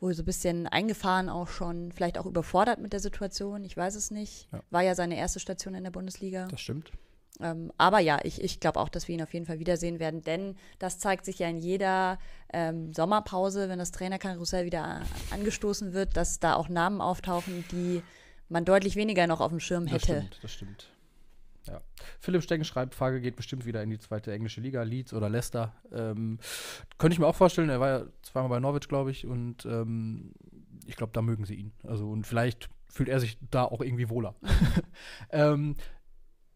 wohl 0.00 0.14
so 0.14 0.22
ein 0.22 0.26
bisschen 0.26 0.66
eingefahren 0.66 1.28
auch 1.28 1.48
schon, 1.48 1.92
vielleicht 1.92 2.18
auch 2.18 2.26
überfordert 2.26 2.80
mit 2.80 2.92
der 2.92 3.00
Situation, 3.00 3.64
ich 3.64 3.76
weiß 3.76 3.94
es 3.94 4.10
nicht. 4.10 4.48
Ja. 4.52 4.60
War 4.70 4.82
ja 4.82 4.94
seine 4.94 5.16
erste 5.16 5.40
Station 5.40 5.74
in 5.74 5.84
der 5.84 5.90
Bundesliga. 5.90 6.46
das 6.48 6.60
stimmt. 6.60 6.90
Ähm, 7.38 7.72
aber 7.78 8.00
ja, 8.00 8.18
ich, 8.22 8.42
ich 8.42 8.60
glaube 8.60 8.80
auch, 8.80 8.88
dass 8.88 9.08
wir 9.08 9.14
ihn 9.14 9.22
auf 9.22 9.32
jeden 9.32 9.46
Fall 9.46 9.58
wiedersehen 9.58 9.98
werden, 9.98 10.22
denn 10.22 10.56
das 10.78 10.98
zeigt 10.98 11.24
sich 11.24 11.38
ja 11.38 11.48
in 11.48 11.58
jeder 11.58 12.18
ähm, 12.52 12.92
Sommerpause, 12.92 13.68
wenn 13.68 13.78
das 13.78 13.92
Trainerkarussell 13.92 14.66
wieder 14.66 15.00
angestoßen 15.30 15.92
wird, 15.94 16.16
dass 16.16 16.38
da 16.38 16.54
auch 16.54 16.68
Namen 16.68 17.00
auftauchen, 17.00 17.64
die 17.70 18.02
man 18.48 18.64
deutlich 18.64 18.96
weniger 18.96 19.26
noch 19.26 19.40
auf 19.40 19.50
dem 19.50 19.60
Schirm 19.60 19.86
Das 19.86 19.94
hätte. 20.02 20.16
stimmt, 20.18 20.38
das 20.42 20.52
stimmt. 20.52 20.86
Ja. 21.70 21.80
Philipp 22.18 22.42
Stecken 22.42 22.64
schreibt, 22.64 22.94
Frage 22.94 23.20
geht 23.20 23.36
bestimmt 23.36 23.64
wieder 23.64 23.82
in 23.82 23.90
die 23.90 23.98
zweite 23.98 24.32
englische 24.32 24.60
Liga, 24.60 24.82
Leeds 24.82 25.14
oder 25.14 25.28
Leicester. 25.28 25.72
Ähm, 25.92 26.38
könnte 26.98 27.14
ich 27.14 27.20
mir 27.20 27.26
auch 27.26 27.36
vorstellen, 27.36 27.68
er 27.68 27.78
war 27.80 27.88
ja 27.88 28.06
zweimal 28.22 28.50
bei 28.50 28.60
Norwich, 28.60 28.88
glaube 28.88 29.12
ich, 29.12 29.26
und 29.26 29.64
ähm, 29.66 30.32
ich 30.86 30.96
glaube, 30.96 31.12
da 31.12 31.22
mögen 31.22 31.44
sie 31.44 31.54
ihn. 31.54 31.72
Also 31.84 32.10
und 32.10 32.26
vielleicht 32.26 32.68
fühlt 32.88 33.08
er 33.08 33.20
sich 33.20 33.38
da 33.50 33.64
auch 33.64 33.80
irgendwie 33.80 34.10
wohler. 34.10 34.34
ähm, 35.30 35.76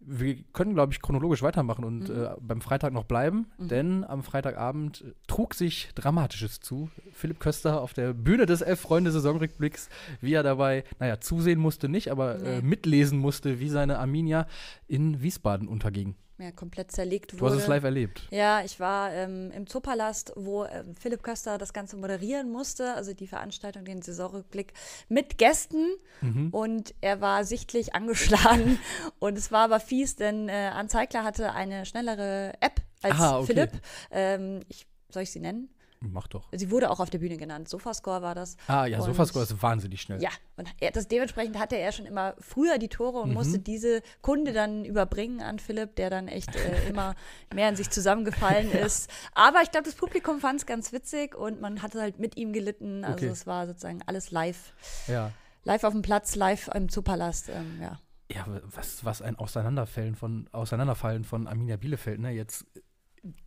wir 0.06 0.36
können, 0.52 0.74
glaube 0.74 0.92
ich, 0.92 1.00
chronologisch 1.00 1.42
weitermachen 1.42 1.84
und 1.84 2.08
Mhm. 2.08 2.14
äh, 2.24 2.28
beim 2.40 2.60
Freitag 2.60 2.92
noch 2.92 3.04
bleiben, 3.04 3.46
Mhm. 3.58 3.68
denn 3.68 4.04
am 4.04 4.22
Freitagabend 4.22 5.02
äh, 5.06 5.12
trug 5.26 5.54
sich 5.54 5.88
Dramatisches 5.94 6.60
zu. 6.60 6.90
Philipp 7.12 7.40
Köster 7.40 7.80
auf 7.80 7.94
der 7.94 8.12
Bühne 8.12 8.46
des 8.46 8.60
Elf-Freunde-Saisonrückblicks, 8.62 9.88
wie 10.20 10.34
er 10.34 10.42
dabei, 10.42 10.84
naja, 10.98 11.20
zusehen 11.20 11.58
musste 11.60 11.88
nicht, 11.88 12.10
aber 12.10 12.36
äh, 12.40 12.56
Nee. 12.60 12.62
mitlesen 12.68 13.18
musste, 13.18 13.60
wie 13.60 13.68
seine 13.68 13.98
Arminia 13.98 14.46
in 14.88 15.22
Wiesbaden 15.22 15.68
unterging. 15.68 16.14
Ja, 16.38 16.50
komplett 16.50 16.90
zerlegt 16.90 17.32
Du 17.32 17.40
wurde. 17.40 17.54
hast 17.54 17.62
es 17.62 17.69
live 17.69 17.84
erlebt. 17.84 18.26
Ja, 18.31 18.62
ich 18.64 18.81
war 18.81 19.12
ähm, 19.12 19.52
im 19.52 19.69
Zoopalast, 19.69 20.32
wo 20.34 20.64
ähm, 20.64 20.96
Philipp 20.98 21.22
Köster 21.22 21.58
das 21.58 21.72
Ganze 21.72 21.96
moderieren 21.96 22.50
musste, 22.50 22.94
also 22.94 23.14
die 23.14 23.28
Veranstaltung, 23.28 23.84
den 23.84 24.02
Saisonrückblick 24.02 24.72
mit 25.08 25.38
Gästen. 25.38 25.86
Mhm. 26.22 26.48
Und 26.50 26.94
er 27.00 27.20
war 27.20 27.44
sichtlich 27.44 27.94
angeschlagen. 27.94 28.81
und 29.20 29.38
es 29.38 29.52
war 29.52 29.64
aber 29.64 29.78
fies, 29.78 30.16
denn 30.16 30.48
äh, 30.48 30.70
Anzeigler 30.75 31.22
hatte 31.22 31.52
eine 31.52 31.86
schnellere 31.86 32.52
App 32.60 32.80
als 33.02 33.20
Ah, 33.20 33.38
okay. 33.38 33.46
Philipp. 33.46 33.70
Ähm, 34.10 34.60
ich, 34.69 34.87
soll 35.10 35.22
ich 35.22 35.30
sie 35.30 35.40
nennen? 35.40 35.69
Mach 36.12 36.26
doch. 36.28 36.48
Sie 36.52 36.70
wurde 36.70 36.90
auch 36.90 37.00
auf 37.00 37.10
der 37.10 37.18
Bühne 37.18 37.36
genannt. 37.36 37.68
Sofascore 37.68 38.22
war 38.22 38.34
das. 38.34 38.56
Ah 38.68 38.86
ja, 38.86 38.98
Und- 38.98 39.04
Sofascore 39.06 39.44
ist 39.44 39.62
wahnsinnig 39.62 40.00
schnell. 40.02 40.20
Ja, 40.22 40.30
und 40.56 40.68
das, 40.94 41.08
dementsprechend 41.08 41.58
hatte 41.58 41.76
er 41.76 41.92
schon 41.92 42.06
immer 42.06 42.34
früher 42.38 42.78
die 42.78 42.88
Tore 42.88 43.18
und 43.20 43.28
Mhm. 43.30 43.34
musste 43.34 43.58
diese 43.58 44.02
Kunde 44.22 44.52
dann 44.52 44.84
überbringen 44.84 45.40
an 45.40 45.58
Philipp, 45.58 45.96
der 45.96 46.10
dann 46.10 46.28
echt 46.28 46.54
äh, 46.54 46.88
immer 46.88 47.14
mehr 47.54 47.68
in 47.68 47.76
sich 47.76 47.90
zusammengefallen 47.90 48.70
ist. 48.72 49.10
Aber 49.34 49.62
ich 49.62 49.70
glaube, 49.70 49.84
das 49.86 49.94
Publikum 49.94 50.40
fand 50.40 50.60
es 50.60 50.66
ganz 50.66 50.92
witzig 50.92 51.34
und 51.34 51.60
man 51.60 51.82
hatte 51.82 52.00
halt 52.00 52.18
mit 52.18 52.36
ihm 52.36 52.52
gelitten. 52.52 53.04
Also 53.04 53.16
Okay. 53.18 53.28
es 53.28 53.46
war 53.46 53.66
sozusagen 53.66 54.00
alles 54.06 54.30
live. 54.30 54.73
ja. 55.06 55.30
Live 55.66 55.82
auf 55.84 55.92
dem 55.94 56.02
Platz, 56.02 56.34
live 56.37 56.68
im 56.75 56.90
Zoopalast. 56.90 57.49
Ähm, 57.49 57.78
ja. 57.80 57.99
Ja, 58.30 58.46
was, 58.64 59.04
was 59.04 59.23
ein 59.23 59.37
Auseinanderfällen 59.37 60.14
von, 60.14 60.46
Auseinanderfallen 60.52 61.25
von 61.25 61.46
Arminia 61.46 61.76
Bielefeld, 61.76 62.20
ne? 62.20 62.30
Jetzt, 62.32 62.66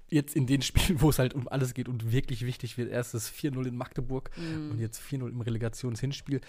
jetzt 0.09 0.35
in 0.35 0.47
den 0.47 0.61
Spielen, 0.61 1.01
wo 1.01 1.09
es 1.09 1.19
halt 1.19 1.33
um 1.33 1.47
alles 1.47 1.73
geht 1.73 1.89
und 1.89 2.11
wirklich 2.11 2.45
wichtig 2.45 2.77
wird. 2.77 2.89
Erstes 2.89 3.29
4-0 3.31 3.67
in 3.67 3.75
Magdeburg 3.77 4.29
Mhm. 4.37 4.71
und 4.71 4.79
jetzt 4.79 4.99
4-0 5.01 5.29
im 5.29 5.41
Relegationshinspiel. 5.41 6.41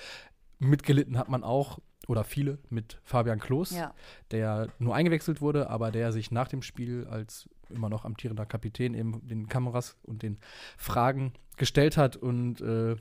Mitgelitten 0.60 1.18
hat 1.18 1.28
man 1.28 1.44
auch, 1.44 1.78
oder 2.08 2.24
viele, 2.24 2.58
mit 2.68 2.98
Fabian 3.04 3.38
Klos, 3.38 3.70
ja. 3.70 3.94
der 4.32 4.68
nur 4.78 4.94
eingewechselt 4.94 5.40
wurde, 5.40 5.70
aber 5.70 5.90
der 5.92 6.12
sich 6.12 6.30
nach 6.30 6.48
dem 6.48 6.62
Spiel 6.62 7.06
als 7.08 7.48
immer 7.70 7.88
noch 7.88 8.04
amtierender 8.04 8.46
Kapitän 8.46 8.94
eben 8.94 9.26
den 9.28 9.48
Kameras 9.48 9.96
und 10.02 10.22
den 10.22 10.38
Fragen 10.76 11.32
gestellt 11.56 11.96
hat 11.96 12.16
und 12.16 12.60
äh, 12.60 12.96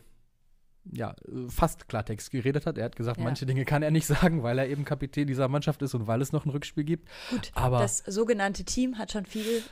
ja, 0.92 1.16
fast 1.50 1.88
Klartext 1.90 2.32
geredet 2.32 2.66
hat. 2.66 2.78
Er 2.78 2.86
hat 2.86 2.96
gesagt, 2.96 3.18
Ja. 3.18 3.24
manche 3.24 3.46
Dinge 3.46 3.66
kann 3.66 3.82
er 3.84 3.92
nicht 3.92 4.06
sagen, 4.08 4.44
weil 4.44 4.58
er 4.60 4.68
eben 4.70 4.86
Kapitän 4.86 5.28
dieser 5.28 5.48
Mannschaft 5.48 5.82
ist 5.82 5.94
und 5.96 6.08
weil 6.08 6.22
es 6.22 6.32
noch 6.32 6.46
ein 6.46 6.50
Rückspiel 6.50 6.84
gibt. 6.84 7.08
Gut, 7.30 7.52
Aber- 7.56 7.80
das 7.80 8.00
sogenannte 8.00 8.64
Team 8.66 8.98
hat 8.98 9.12
schon 9.12 9.26
viel 9.26 9.64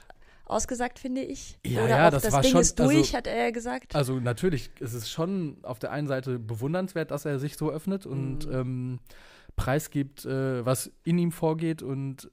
ausgesagt, 0.45 0.99
finde 0.99 1.21
ich. 1.21 1.57
Ja, 1.65 1.83
Oder 1.83 1.89
ja, 1.97 2.07
auch 2.07 2.11
das 2.11 2.23
das, 2.23 2.33
war 2.33 2.41
Ding 2.41 2.51
schon- 2.51 2.61
ist 2.61 2.79
durch, 2.79 2.97
also- 2.97 3.13
hat 3.17 3.27
er 3.27 3.51
gesagt. 3.51 3.95
Also 3.95 4.19
natürlich 4.19 4.69
ist 4.79 4.93
es 4.93 5.09
schon 5.09 5.57
auf 5.63 5.79
der 5.79 5.91
einen 5.91 6.07
Seite 6.07 6.39
bewundernswert, 6.39 7.11
dass 7.11 7.25
er 7.25 7.39
sich 7.39 7.57
so 7.57 7.71
öffnet 7.71 8.05
und 8.05 8.45
Mhm. 8.47 8.53
ähm, 8.53 8.99
preisgibt, 9.55 10.25
äh, 10.25 10.65
was 10.65 10.91
in 11.03 11.17
ihm 11.17 11.31
vorgeht 11.31 11.81
und 11.81 12.29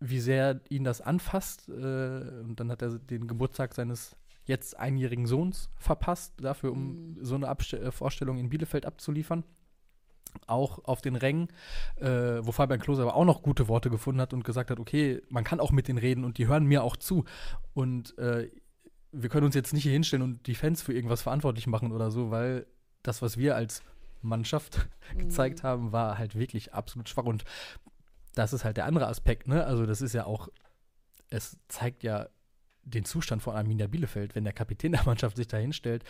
wie 0.00 0.20
sehr 0.20 0.60
ihn 0.68 0.84
das 0.84 1.00
anfasst. 1.00 1.68
Äh, 1.68 1.72
und 1.72 2.54
dann 2.58 2.70
hat 2.70 2.82
er 2.82 2.98
den 2.98 3.26
Geburtstag 3.26 3.74
seines 3.74 4.16
jetzt 4.44 4.78
einjährigen 4.78 5.26
Sohns 5.26 5.68
verpasst, 5.76 6.34
dafür, 6.40 6.72
um 6.72 7.12
Mhm. 7.14 7.16
so 7.24 7.34
eine 7.34 7.48
Abste 7.48 7.78
äh, 7.80 7.90
Vorstellung 7.90 8.38
in 8.38 8.48
Bielefeld 8.48 8.86
abzuliefern. 8.86 9.44
Auch 10.46 10.84
auf 10.84 11.00
den 11.00 11.16
Rängen, 11.16 11.48
äh, 11.96 12.06
wo 12.42 12.52
Fabian 12.52 12.80
Klose 12.80 13.02
aber 13.02 13.14
auch 13.14 13.24
noch 13.24 13.42
gute 13.42 13.68
Worte 13.68 13.90
gefunden 13.90 14.20
hat 14.20 14.32
und 14.32 14.44
gesagt 14.44 14.70
hat, 14.70 14.80
okay, 14.80 15.22
man 15.28 15.44
kann 15.44 15.60
auch 15.60 15.70
mit 15.70 15.88
denen 15.88 15.98
reden 15.98 16.24
und 16.24 16.38
die 16.38 16.46
hören 16.48 16.64
mir 16.64 16.82
auch 16.82 16.96
zu. 16.96 17.24
Und 17.74 18.16
äh, 18.18 18.50
wir 19.12 19.28
können 19.28 19.46
uns 19.46 19.54
jetzt 19.54 19.72
nicht 19.72 19.82
hier 19.84 19.92
hinstellen 19.92 20.22
und 20.22 20.46
die 20.46 20.54
Fans 20.54 20.82
für 20.82 20.92
irgendwas 20.92 21.22
verantwortlich 21.22 21.66
machen 21.66 21.92
oder 21.92 22.10
so, 22.10 22.30
weil 22.30 22.66
das, 23.02 23.22
was 23.22 23.36
wir 23.38 23.56
als 23.56 23.82
Mannschaft 24.20 24.88
gezeigt 25.16 25.62
Mhm. 25.62 25.66
haben, 25.66 25.92
war 25.92 26.18
halt 26.18 26.34
wirklich 26.34 26.74
absolut 26.74 27.08
schwach. 27.08 27.24
Und 27.24 27.44
das 28.34 28.52
ist 28.52 28.64
halt 28.64 28.76
der 28.76 28.84
andere 28.86 29.06
Aspekt, 29.06 29.48
ne? 29.48 29.64
Also, 29.64 29.86
das 29.86 30.00
ist 30.02 30.12
ja 30.12 30.24
auch, 30.26 30.48
es 31.30 31.56
zeigt 31.68 32.02
ja 32.02 32.28
den 32.82 33.04
Zustand 33.04 33.42
von 33.42 33.54
Arminia 33.54 33.86
Bielefeld, 33.86 34.34
wenn 34.34 34.44
der 34.44 34.52
Kapitän 34.52 34.92
der 34.92 35.02
Mannschaft 35.06 35.36
sich 35.36 35.46
da 35.46 35.56
hinstellt 35.56 36.04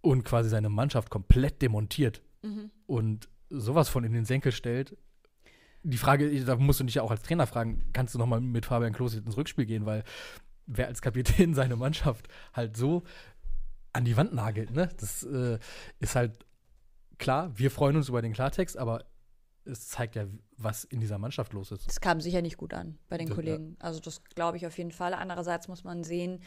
und 0.00 0.24
quasi 0.24 0.48
seine 0.48 0.68
Mannschaft 0.68 1.10
komplett 1.10 1.60
demontiert 1.62 2.22
Mhm. 2.42 2.70
und 2.86 3.28
sowas 3.50 3.88
von 3.88 4.04
in 4.04 4.12
den 4.12 4.24
Senkel 4.24 4.52
stellt. 4.52 4.96
Die 5.82 5.96
Frage, 5.96 6.44
da 6.44 6.56
musst 6.56 6.80
du 6.80 6.84
dich 6.84 6.96
ja 6.96 7.02
auch 7.02 7.10
als 7.10 7.22
Trainer 7.22 7.46
fragen, 7.46 7.88
kannst 7.92 8.14
du 8.14 8.18
nochmal 8.18 8.40
mit 8.40 8.66
Fabian 8.66 8.92
Klos 8.92 9.14
ins 9.14 9.36
Rückspiel 9.36 9.64
gehen, 9.66 9.86
weil 9.86 10.04
wer 10.66 10.86
als 10.88 11.00
Kapitän 11.00 11.54
seine 11.54 11.76
Mannschaft 11.76 12.28
halt 12.52 12.76
so 12.76 13.04
an 13.92 14.04
die 14.04 14.16
Wand 14.16 14.34
nagelt, 14.34 14.70
ne? 14.72 14.88
Das 14.98 15.22
äh, 15.22 15.58
ist 15.98 16.14
halt 16.14 16.44
klar, 17.18 17.56
wir 17.58 17.70
freuen 17.70 17.96
uns 17.96 18.08
über 18.08 18.20
den 18.22 18.32
Klartext, 18.32 18.76
aber 18.76 19.04
es 19.64 19.88
zeigt 19.88 20.14
ja, 20.16 20.26
was 20.56 20.84
in 20.84 21.00
dieser 21.00 21.18
Mannschaft 21.18 21.52
los 21.52 21.72
ist. 21.72 21.86
Das 21.86 22.00
kam 22.00 22.20
sicher 22.20 22.42
nicht 22.42 22.56
gut 22.56 22.74
an 22.74 22.98
bei 23.08 23.16
den 23.18 23.28
Das- 23.28 23.36
Kollegen. 23.36 23.76
Also 23.80 24.00
das 24.00 24.22
glaube 24.24 24.56
ich 24.56 24.66
auf 24.66 24.76
jeden 24.78 24.92
Fall. 24.92 25.14
Andererseits 25.14 25.68
muss 25.68 25.84
man 25.84 26.04
sehen, 26.04 26.40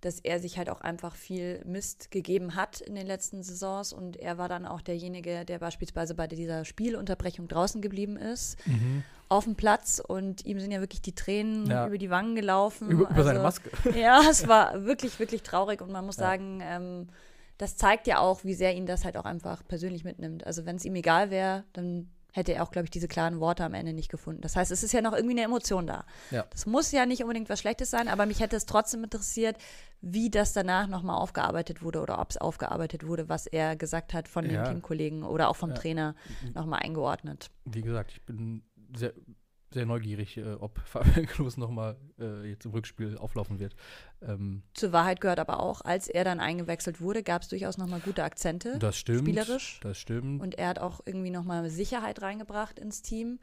dass 0.00 0.20
er 0.20 0.38
sich 0.38 0.58
halt 0.58 0.70
auch 0.70 0.80
einfach 0.80 1.14
viel 1.16 1.60
Mist 1.64 2.10
gegeben 2.10 2.54
hat 2.54 2.80
in 2.80 2.94
den 2.94 3.06
letzten 3.06 3.42
Saisons 3.42 3.92
und 3.92 4.16
er 4.16 4.38
war 4.38 4.48
dann 4.48 4.64
auch 4.66 4.80
derjenige, 4.80 5.44
der 5.44 5.58
beispielsweise 5.58 6.14
bei 6.14 6.26
dieser 6.28 6.64
Spielunterbrechung 6.64 7.48
draußen 7.48 7.82
geblieben 7.82 8.16
ist, 8.16 8.56
auf 9.28 9.44
dem 9.44 9.56
Platz 9.56 10.00
und 10.06 10.46
ihm 10.46 10.60
sind 10.60 10.70
ja 10.70 10.80
wirklich 10.80 11.02
die 11.02 11.14
Tränen 11.14 11.66
Ja. 11.70 11.86
über 11.86 11.98
die 11.98 12.10
Wangen 12.10 12.34
gelaufen. 12.34 12.88
Über, 12.90 13.10
über 13.10 13.24
seine 13.24 13.40
Also, 13.40 13.42
Maske. 13.42 13.70
Ja, 13.98 14.22
es 14.30 14.46
war 14.48 14.84
wirklich, 14.84 15.18
wirklich 15.18 15.42
traurig 15.42 15.80
und 15.82 15.90
man 15.90 16.06
muss 16.06 16.16
Ja. 16.16 16.22
sagen, 16.28 16.60
ähm, 16.62 17.08
das 17.58 17.76
zeigt 17.76 18.06
ja 18.06 18.20
auch, 18.20 18.44
wie 18.44 18.54
sehr 18.54 18.74
ihn 18.76 18.86
das 18.86 19.04
halt 19.04 19.16
auch 19.16 19.24
einfach 19.24 19.66
persönlich 19.66 20.04
mitnimmt. 20.04 20.46
Also 20.46 20.64
wenn 20.64 20.76
es 20.76 20.84
ihm 20.84 20.94
egal 20.94 21.30
wäre, 21.30 21.64
dann 21.72 22.08
hätte 22.38 22.54
er 22.54 22.62
auch, 22.62 22.70
glaube 22.70 22.84
ich, 22.86 22.90
diese 22.90 23.08
klaren 23.08 23.40
Worte 23.40 23.64
am 23.64 23.74
Ende 23.74 23.92
nicht 23.92 24.10
gefunden. 24.10 24.40
Das 24.40 24.56
heißt, 24.56 24.70
es 24.70 24.82
ist 24.82 24.92
ja 24.92 25.02
noch 25.02 25.12
irgendwie 25.12 25.34
eine 25.34 25.42
Emotion 25.42 25.86
da. 25.86 26.04
Ja. 26.30 26.46
Das 26.50 26.64
muss 26.66 26.90
ja 26.92 27.04
nicht 27.06 27.22
unbedingt 27.22 27.48
was 27.50 27.60
Schlechtes 27.60 27.90
sein, 27.90 28.08
aber 28.08 28.24
mich 28.26 28.40
hätte 28.40 28.56
es 28.56 28.64
trotzdem 28.66 29.04
interessiert, 29.04 29.56
wie 30.00 30.30
das 30.30 30.52
danach 30.52 30.86
nochmal 30.86 31.16
aufgearbeitet 31.16 31.82
wurde 31.82 32.00
oder 32.00 32.20
ob 32.20 32.30
es 32.30 32.36
aufgearbeitet 32.38 33.06
wurde, 33.06 33.28
was 33.28 33.46
er 33.46 33.76
gesagt 33.76 34.14
hat 34.14 34.28
von 34.28 34.48
Ja. 34.48 34.62
den 34.62 34.72
Teamkollegen 34.72 35.22
oder 35.24 35.48
auch 35.48 35.56
vom 35.56 35.70
Ja. 35.70 35.76
Trainer 35.76 36.14
nochmal 36.54 36.80
eingeordnet. 36.82 37.50
Wie 37.64 37.82
gesagt, 37.82 38.12
ich 38.12 38.22
bin 38.22 38.62
sehr, 38.96 39.12
sehr 39.72 39.86
neugierig, 39.86 40.36
äh, 40.36 40.54
ob 40.54 40.78
Fabian 40.84 41.26
Klos 41.26 41.56
nochmal 41.56 41.96
äh, 42.18 42.48
jetzt 42.48 42.64
im 42.64 42.72
Rückspiel 42.72 43.18
auflaufen 43.18 43.58
wird. 43.58 43.74
Ähm, 44.22 44.62
Zur 44.74 44.92
Wahrheit 44.92 45.20
gehört 45.20 45.40
aber 45.40 45.60
auch, 45.60 45.80
als 45.82 46.08
er 46.08 46.24
dann 46.24 46.40
eingewechselt 46.40 47.00
wurde, 47.00 47.22
gab 47.22 47.42
es 47.42 47.48
durchaus 47.48 47.78
nochmal 47.78 48.00
gute 48.00 48.24
Akzente. 48.24 48.78
das 48.78 48.96
stimmt. 48.96 49.20
Spielerisch. 49.20 49.80
Das 49.82 49.98
stimmt. 49.98 50.42
Und 50.42 50.56
er 50.56 50.68
hat 50.68 50.78
auch 50.78 51.00
irgendwie 51.04 51.30
nochmal 51.30 51.68
Sicherheit 51.70 52.22
reingebracht 52.22 52.78
ins 52.78 53.02
Team. 53.02 53.38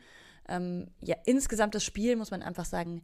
Ähm, 0.47 0.87
ja, 1.01 1.15
insgesamt 1.25 1.75
das 1.75 1.83
Spiel 1.83 2.15
muss 2.15 2.31
man 2.31 2.41
einfach 2.41 2.65
sagen, 2.65 3.01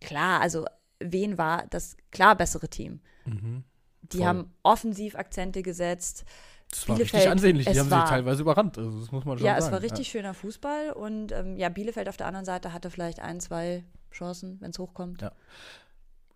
klar, 0.00 0.40
also 0.40 0.66
wen 0.98 1.38
war 1.38 1.66
das 1.68 1.96
klar 2.10 2.36
bessere 2.36 2.68
Team? 2.68 3.00
mhm. 3.24 3.64
Die 4.12 4.24
haben 4.24 4.52
offensiv 4.62 5.16
Akzente 5.16 5.62
gesetzt. 5.62 6.24
Das 6.70 6.88
war 6.88 6.96
Bielefeld, 6.96 7.14
richtig 7.22 7.30
ansehnlich. 7.30 7.66
Die 7.66 7.78
haben 7.78 7.90
war- 7.90 8.02
sich 8.02 8.10
teilweise 8.10 8.42
überrannt. 8.42 8.76
Also 8.78 9.00
das 9.00 9.12
muss 9.12 9.24
man 9.24 9.38
schon 9.38 9.46
Ja, 9.46 9.54
sagen. 9.54 9.64
es 9.66 9.72
war 9.72 9.82
richtig 9.82 10.08
schöner 10.08 10.34
Fußball 10.34 10.90
und 10.92 11.32
ähm, 11.32 11.56
ja, 11.56 11.68
Bielefeld 11.68 12.08
auf 12.08 12.16
der 12.16 12.26
anderen 12.26 12.44
Seite 12.44 12.72
hatte 12.72 12.90
vielleicht 12.90 13.20
ein, 13.20 13.40
zwei 13.40 13.84
Chancen, 14.12 14.60
wenn 14.60 14.70
es 14.70 14.78
hochkommt. 14.78 15.22
Ja. 15.22 15.32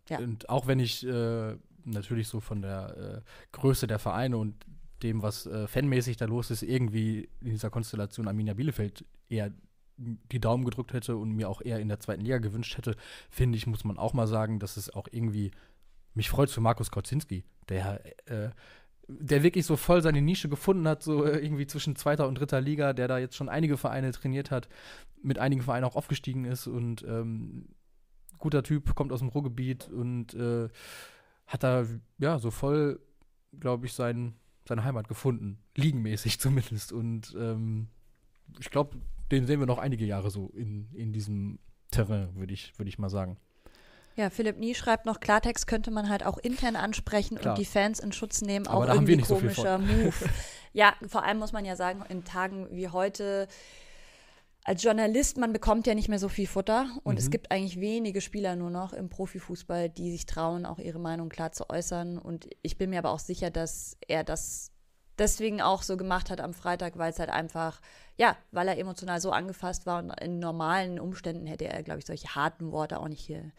Ja. 0.08 0.18
Und 0.18 0.48
auch 0.48 0.66
wenn 0.66 0.80
ich 0.80 1.06
äh, 1.06 1.56
natürlich 1.84 2.28
so 2.28 2.40
von 2.40 2.62
der 2.62 3.22
äh, 3.24 3.30
Größe 3.52 3.86
der 3.86 3.98
Vereine 3.98 4.36
und 4.38 4.54
dem, 5.02 5.22
was 5.22 5.46
äh, 5.46 5.66
fanmäßig 5.66 6.16
da 6.16 6.26
los 6.26 6.50
ist, 6.50 6.62
irgendwie 6.62 7.28
in 7.40 7.50
dieser 7.50 7.70
Konstellation 7.70 8.28
Arminia 8.28 8.54
Bielefeld 8.54 9.04
eher 9.28 9.50
die 9.96 10.40
Daumen 10.40 10.64
gedrückt 10.64 10.92
hätte 10.94 11.16
und 11.16 11.32
mir 11.32 11.48
auch 11.48 11.60
eher 11.60 11.78
in 11.78 11.88
der 11.88 12.00
zweiten 12.00 12.22
Liga 12.22 12.38
gewünscht 12.38 12.76
hätte, 12.76 12.96
finde 13.30 13.56
ich, 13.58 13.66
muss 13.66 13.84
man 13.84 13.98
auch 13.98 14.14
mal 14.14 14.26
sagen, 14.26 14.58
dass 14.58 14.76
es 14.76 14.90
auch 14.92 15.06
irgendwie 15.10 15.50
mich 16.14 16.28
freut 16.30 16.50
für 16.50 16.60
Markus 16.60 16.90
Kocinski, 16.90 17.44
der 17.68 18.00
äh, 18.26 18.50
der 19.18 19.42
wirklich 19.42 19.66
so 19.66 19.76
voll 19.76 20.02
seine 20.02 20.22
Nische 20.22 20.48
gefunden 20.48 20.86
hat, 20.86 21.02
so 21.02 21.24
äh, 21.24 21.38
irgendwie 21.38 21.66
zwischen 21.66 21.96
zweiter 21.96 22.28
und 22.28 22.36
dritter 22.36 22.60
Liga, 22.60 22.92
der 22.92 23.08
da 23.08 23.18
jetzt 23.18 23.36
schon 23.36 23.48
einige 23.48 23.76
Vereine 23.76 24.12
trainiert 24.12 24.50
hat, 24.50 24.68
mit 25.22 25.38
einigen 25.38 25.62
Vereinen 25.62 25.84
auch 25.84 25.96
aufgestiegen 25.96 26.44
ist 26.44 26.66
und 26.66 27.02
ähm, 27.02 27.68
guter 28.38 28.62
Typ, 28.62 28.94
kommt 28.94 29.12
aus 29.12 29.20
dem 29.20 29.28
Ruhrgebiet 29.28 29.88
und 29.88 30.34
äh, 30.34 30.68
hat 31.46 31.62
da 31.62 31.84
ja 32.18 32.38
so 32.38 32.50
voll, 32.50 33.00
glaube 33.58 33.86
ich, 33.86 33.92
sein, 33.92 34.34
seine 34.66 34.84
Heimat 34.84 35.08
gefunden, 35.08 35.58
liegenmäßig 35.76 36.40
zumindest. 36.40 36.92
Und 36.92 37.36
ähm, 37.38 37.88
ich 38.58 38.70
glaube, 38.70 38.96
den 39.30 39.46
sehen 39.46 39.60
wir 39.60 39.66
noch 39.66 39.78
einige 39.78 40.04
Jahre 40.04 40.30
so 40.30 40.50
in, 40.54 40.88
in 40.92 41.12
diesem 41.12 41.58
Terrain, 41.90 42.34
würde 42.36 42.52
ich, 42.52 42.78
würd 42.78 42.88
ich 42.88 42.98
mal 42.98 43.10
sagen. 43.10 43.36
Ja, 44.20 44.28
Philipp 44.28 44.58
Nie 44.58 44.74
schreibt 44.74 45.06
noch, 45.06 45.18
Klartext 45.18 45.66
könnte 45.66 45.90
man 45.90 46.10
halt 46.10 46.26
auch 46.26 46.36
intern 46.36 46.76
ansprechen 46.76 47.36
Klar. 47.38 47.54
und 47.54 47.58
die 47.58 47.64
Fans 47.64 48.00
in 48.00 48.12
Schutz 48.12 48.42
nehmen. 48.42 48.66
Aber 48.66 48.76
auch 48.82 48.86
wir 48.86 48.94
irgendwie 48.94 49.16
nicht 49.16 49.26
so 49.28 49.36
viel 49.36 49.48
komischer 49.48 49.78
Move. 49.78 50.12
ja, 50.74 50.92
vor 51.08 51.24
allem 51.24 51.38
muss 51.38 51.52
man 51.52 51.64
ja 51.64 51.74
sagen, 51.74 52.04
in 52.10 52.24
Tagen 52.24 52.68
wie 52.70 52.88
heute, 52.88 53.48
als 54.64 54.82
Journalist, 54.82 55.38
man 55.38 55.54
bekommt 55.54 55.86
ja 55.86 55.94
nicht 55.94 56.08
mehr 56.10 56.18
so 56.18 56.28
viel 56.28 56.46
Futter 56.46 56.86
und 57.02 57.18
es 57.18 57.26
Mhm. 57.26 57.30
gibt 57.30 57.50
eigentlich 57.50 57.80
wenige 57.80 58.20
Spieler 58.20 58.56
nur 58.56 58.68
noch 58.70 58.92
im 58.92 59.08
Profifußball, 59.08 59.88
die 59.88 60.10
sich 60.12 60.26
trauen, 60.26 60.66
auch 60.66 60.78
ihre 60.78 60.98
Meinung 60.98 61.30
klar 61.30 61.52
zu 61.52 61.70
äußern. 61.70 62.18
Und 62.18 62.46
ich 62.60 62.76
bin 62.76 62.90
mir 62.90 62.98
aber 62.98 63.10
auch 63.10 63.18
sicher, 63.18 63.50
dass 63.50 63.96
er 64.06 64.22
das 64.22 64.70
deswegen 65.18 65.60
auch 65.62 65.82
so 65.82 65.96
gemacht 65.96 66.30
hat 66.30 66.40
am 66.40 66.52
Freitag, 66.54 66.98
weil 66.98 67.10
es 67.10 67.18
halt 67.18 67.30
einfach, 67.30 67.80
ja, 68.18 68.36
weil 68.52 68.68
er 68.68 68.78
emotional 68.78 69.20
so 69.20 69.32
angefasst 69.32 69.86
war 69.86 69.98
und 70.02 70.10
in 70.20 70.38
normalen 70.38 71.00
Umständen 71.00 71.46
hätte 71.46 71.66
er, 71.66 71.82
glaube 71.82 72.00
ich, 72.00 72.06
solche 72.06 72.34
harten 72.34 72.70
Worte 72.70 73.00
auch 73.00 73.08
nicht 73.08 73.20
hier 73.24 73.50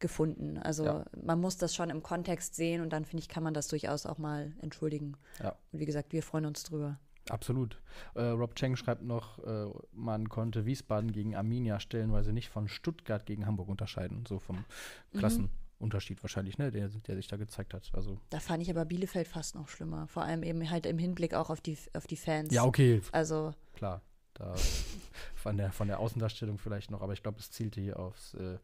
gefunden. 0.00 0.58
Also 0.58 0.84
Ja. 0.84 1.04
man 1.24 1.40
muss 1.40 1.56
das 1.56 1.74
schon 1.74 1.90
im 1.90 2.02
Kontext 2.02 2.54
sehen 2.54 2.80
und 2.82 2.90
dann 2.92 3.04
finde 3.04 3.22
ich, 3.22 3.28
kann 3.28 3.42
man 3.42 3.54
das 3.54 3.68
durchaus 3.68 4.06
auch 4.06 4.18
mal 4.18 4.52
entschuldigen. 4.60 5.16
Ja. 5.42 5.56
Und 5.72 5.80
wie 5.80 5.86
gesagt, 5.86 6.12
wir 6.12 6.22
freuen 6.22 6.46
uns 6.46 6.62
drüber. 6.64 6.98
Absolut. 7.30 7.80
Äh, 8.14 8.22
Rob 8.22 8.54
Cheng 8.54 8.76
schreibt 8.76 9.02
noch, 9.02 9.38
äh, 9.44 9.66
man 9.92 10.28
konnte 10.28 10.66
Wiesbaden 10.66 11.10
gegen 11.12 11.34
Arminia 11.34 11.80
stellenweise 11.80 12.32
nicht 12.34 12.50
von 12.50 12.68
Stuttgart 12.68 13.24
gegen 13.24 13.46
Hamburg 13.46 13.68
unterscheiden. 13.68 14.24
So 14.28 14.38
vom 14.38 14.64
Mhm. 15.12 15.18
Klassenunterschied 15.20 16.22
wahrscheinlich, 16.22 16.58
ne, 16.58 16.70
der, 16.70 16.88
der 16.88 17.16
sich 17.16 17.26
da 17.26 17.36
gezeigt 17.38 17.72
hat. 17.72 17.90
Also, 17.94 18.18
Da 18.28 18.40
fand 18.40 18.62
ich 18.62 18.68
aber 18.68 18.84
Bielefeld 18.84 19.26
fast 19.26 19.54
noch 19.54 19.68
schlimmer. 19.68 20.06
Vor 20.08 20.22
allem 20.22 20.42
eben 20.42 20.68
halt 20.70 20.84
im 20.84 20.98
Hinblick 20.98 21.32
auch 21.32 21.48
auf 21.48 21.62
die, 21.62 21.78
auf 21.94 22.06
die 22.06 22.16
Fans. 22.18 22.52
ja, 22.52 22.64
okay, 22.64 23.00
Also, 23.12 23.52
klar. 23.72 24.02
Da 24.34 24.52
von 25.36 25.56
der, 25.56 25.72
von 25.72 25.88
der 25.88 26.00
Außendarstellung 26.00 26.58
vielleicht 26.58 26.90
noch, 26.90 27.00
aber 27.00 27.12
ich 27.14 27.22
glaube, 27.22 27.38
es 27.38 27.50
zielte 27.50 27.80
hier 27.80 27.98
aufs 27.98 28.34
äh, 28.34 28.58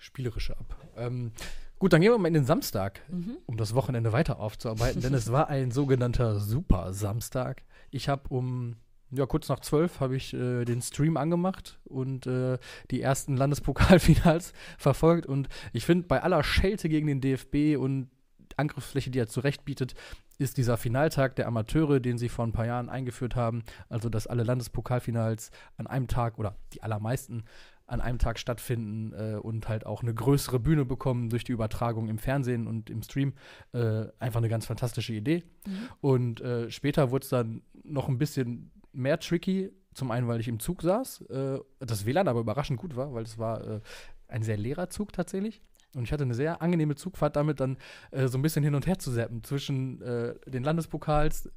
Spielerische 0.00 0.56
ab. 0.58 0.76
Ähm, 0.96 1.32
gut, 1.78 1.92
dann 1.92 2.00
gehen 2.00 2.10
wir 2.10 2.18
mal 2.18 2.28
in 2.28 2.34
den 2.34 2.46
Samstag, 2.46 3.02
mhm. 3.08 3.36
um 3.46 3.56
das 3.56 3.74
Wochenende 3.74 4.12
weiter 4.12 4.40
aufzuarbeiten, 4.40 5.02
denn 5.02 5.14
es 5.14 5.30
war 5.30 5.48
ein 5.48 5.70
sogenannter 5.70 6.40
Super-Samstag. 6.40 7.62
Ich 7.90 8.08
habe 8.08 8.28
um 8.30 8.76
ja, 9.12 9.26
kurz 9.26 9.48
nach 9.48 9.60
zwölf 9.60 10.00
habe 10.00 10.16
ich 10.16 10.32
äh, 10.34 10.64
den 10.64 10.82
Stream 10.82 11.16
angemacht 11.16 11.80
und 11.84 12.26
äh, 12.26 12.58
die 12.90 13.02
ersten 13.02 13.36
Landespokalfinals 13.36 14.52
verfolgt. 14.78 15.26
Und 15.26 15.48
ich 15.72 15.84
finde, 15.84 16.06
bei 16.06 16.22
aller 16.22 16.42
Schelte 16.44 16.88
gegen 16.88 17.08
den 17.08 17.20
DFB 17.20 17.76
und 17.76 18.08
Angriffsfläche, 18.56 19.10
die 19.10 19.18
er 19.18 19.26
zurecht 19.26 19.64
bietet, 19.64 19.94
ist 20.38 20.56
dieser 20.56 20.76
Finaltag 20.76 21.36
der 21.36 21.46
Amateure, 21.46 22.00
den 22.00 22.18
sie 22.18 22.28
vor 22.28 22.46
ein 22.46 22.52
paar 22.52 22.66
Jahren 22.66 22.88
eingeführt 22.88 23.36
haben, 23.36 23.62
also 23.88 24.08
dass 24.08 24.26
alle 24.26 24.42
Landespokalfinals 24.42 25.50
an 25.76 25.86
einem 25.86 26.08
Tag 26.08 26.38
oder 26.38 26.56
die 26.72 26.82
allermeisten 26.82 27.44
an 27.90 28.00
einem 28.00 28.18
Tag 28.18 28.38
stattfinden 28.38 29.12
äh, 29.12 29.36
und 29.36 29.68
halt 29.68 29.84
auch 29.84 30.02
eine 30.02 30.14
größere 30.14 30.60
Bühne 30.60 30.84
bekommen 30.84 31.28
durch 31.28 31.44
die 31.44 31.52
Übertragung 31.52 32.08
im 32.08 32.18
Fernsehen 32.18 32.66
und 32.66 32.88
im 32.88 33.02
Stream, 33.02 33.34
äh, 33.72 34.06
einfach 34.18 34.38
eine 34.38 34.48
ganz 34.48 34.66
fantastische 34.66 35.12
Idee. 35.12 35.42
Mhm. 35.66 35.88
Und 36.00 36.40
äh, 36.40 36.70
später 36.70 37.10
wurde 37.10 37.24
es 37.24 37.30
dann 37.30 37.62
noch 37.82 38.08
ein 38.08 38.18
bisschen 38.18 38.70
mehr 38.92 39.18
tricky. 39.18 39.70
Zum 39.94 40.12
einen, 40.12 40.28
weil 40.28 40.38
ich 40.38 40.46
im 40.46 40.60
Zug 40.60 40.82
saß, 40.82 41.22
äh, 41.22 41.58
das 41.80 42.06
WLAN 42.06 42.28
aber 42.28 42.40
überraschend 42.40 42.78
gut 42.78 42.94
war, 42.94 43.12
weil 43.12 43.24
es 43.24 43.38
war 43.38 43.66
äh, 43.66 43.80
ein 44.28 44.42
sehr 44.42 44.56
leerer 44.56 44.88
Zug 44.88 45.12
tatsächlich. 45.12 45.60
Und 45.96 46.04
ich 46.04 46.12
hatte 46.12 46.22
eine 46.22 46.34
sehr 46.34 46.62
angenehme 46.62 46.94
Zugfahrt 46.94 47.34
damit, 47.34 47.58
dann 47.58 47.76
äh, 48.12 48.28
so 48.28 48.38
ein 48.38 48.42
bisschen 48.42 48.62
hin 48.62 48.76
und 48.76 48.86
her 48.86 48.98
zu 48.98 49.12
zappen 49.12 49.42
zwischen 49.42 50.00
äh, 50.02 50.34
den 50.46 50.62
Landespokals 50.62 51.50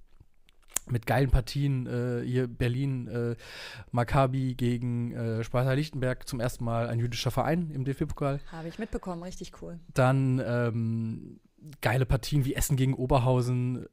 mit 0.89 1.05
geilen 1.05 1.29
Partien. 1.29 1.87
Äh, 1.87 2.25
hier 2.25 2.47
Berlin, 2.47 3.07
äh, 3.07 3.35
Maccabi 3.91 4.55
gegen 4.55 5.13
äh, 5.13 5.43
Sparta 5.43 5.73
Lichtenberg, 5.73 6.27
zum 6.27 6.39
ersten 6.39 6.63
Mal 6.63 6.87
ein 6.87 6.99
jüdischer 6.99 7.31
Verein 7.31 7.71
im 7.71 7.85
DFB-Pokal. 7.85 8.39
habe 8.51 8.67
ich 8.67 8.79
mitbekommen. 8.79 9.23
Richtig 9.23 9.51
cool. 9.61 9.79
Dann 9.93 10.41
ähm, 10.45 11.39
geile 11.81 12.05
Partien 12.05 12.45
wie 12.45 12.55
Essen 12.55 12.77
gegen 12.77 12.93
Oberhausen, 12.93 13.85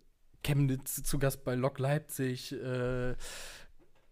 Chemnitz 0.42 1.02
zu 1.02 1.18
Gast 1.18 1.44
bei 1.44 1.54
Lok 1.54 1.78
Leipzig, 1.78 2.52
äh, 2.52 3.14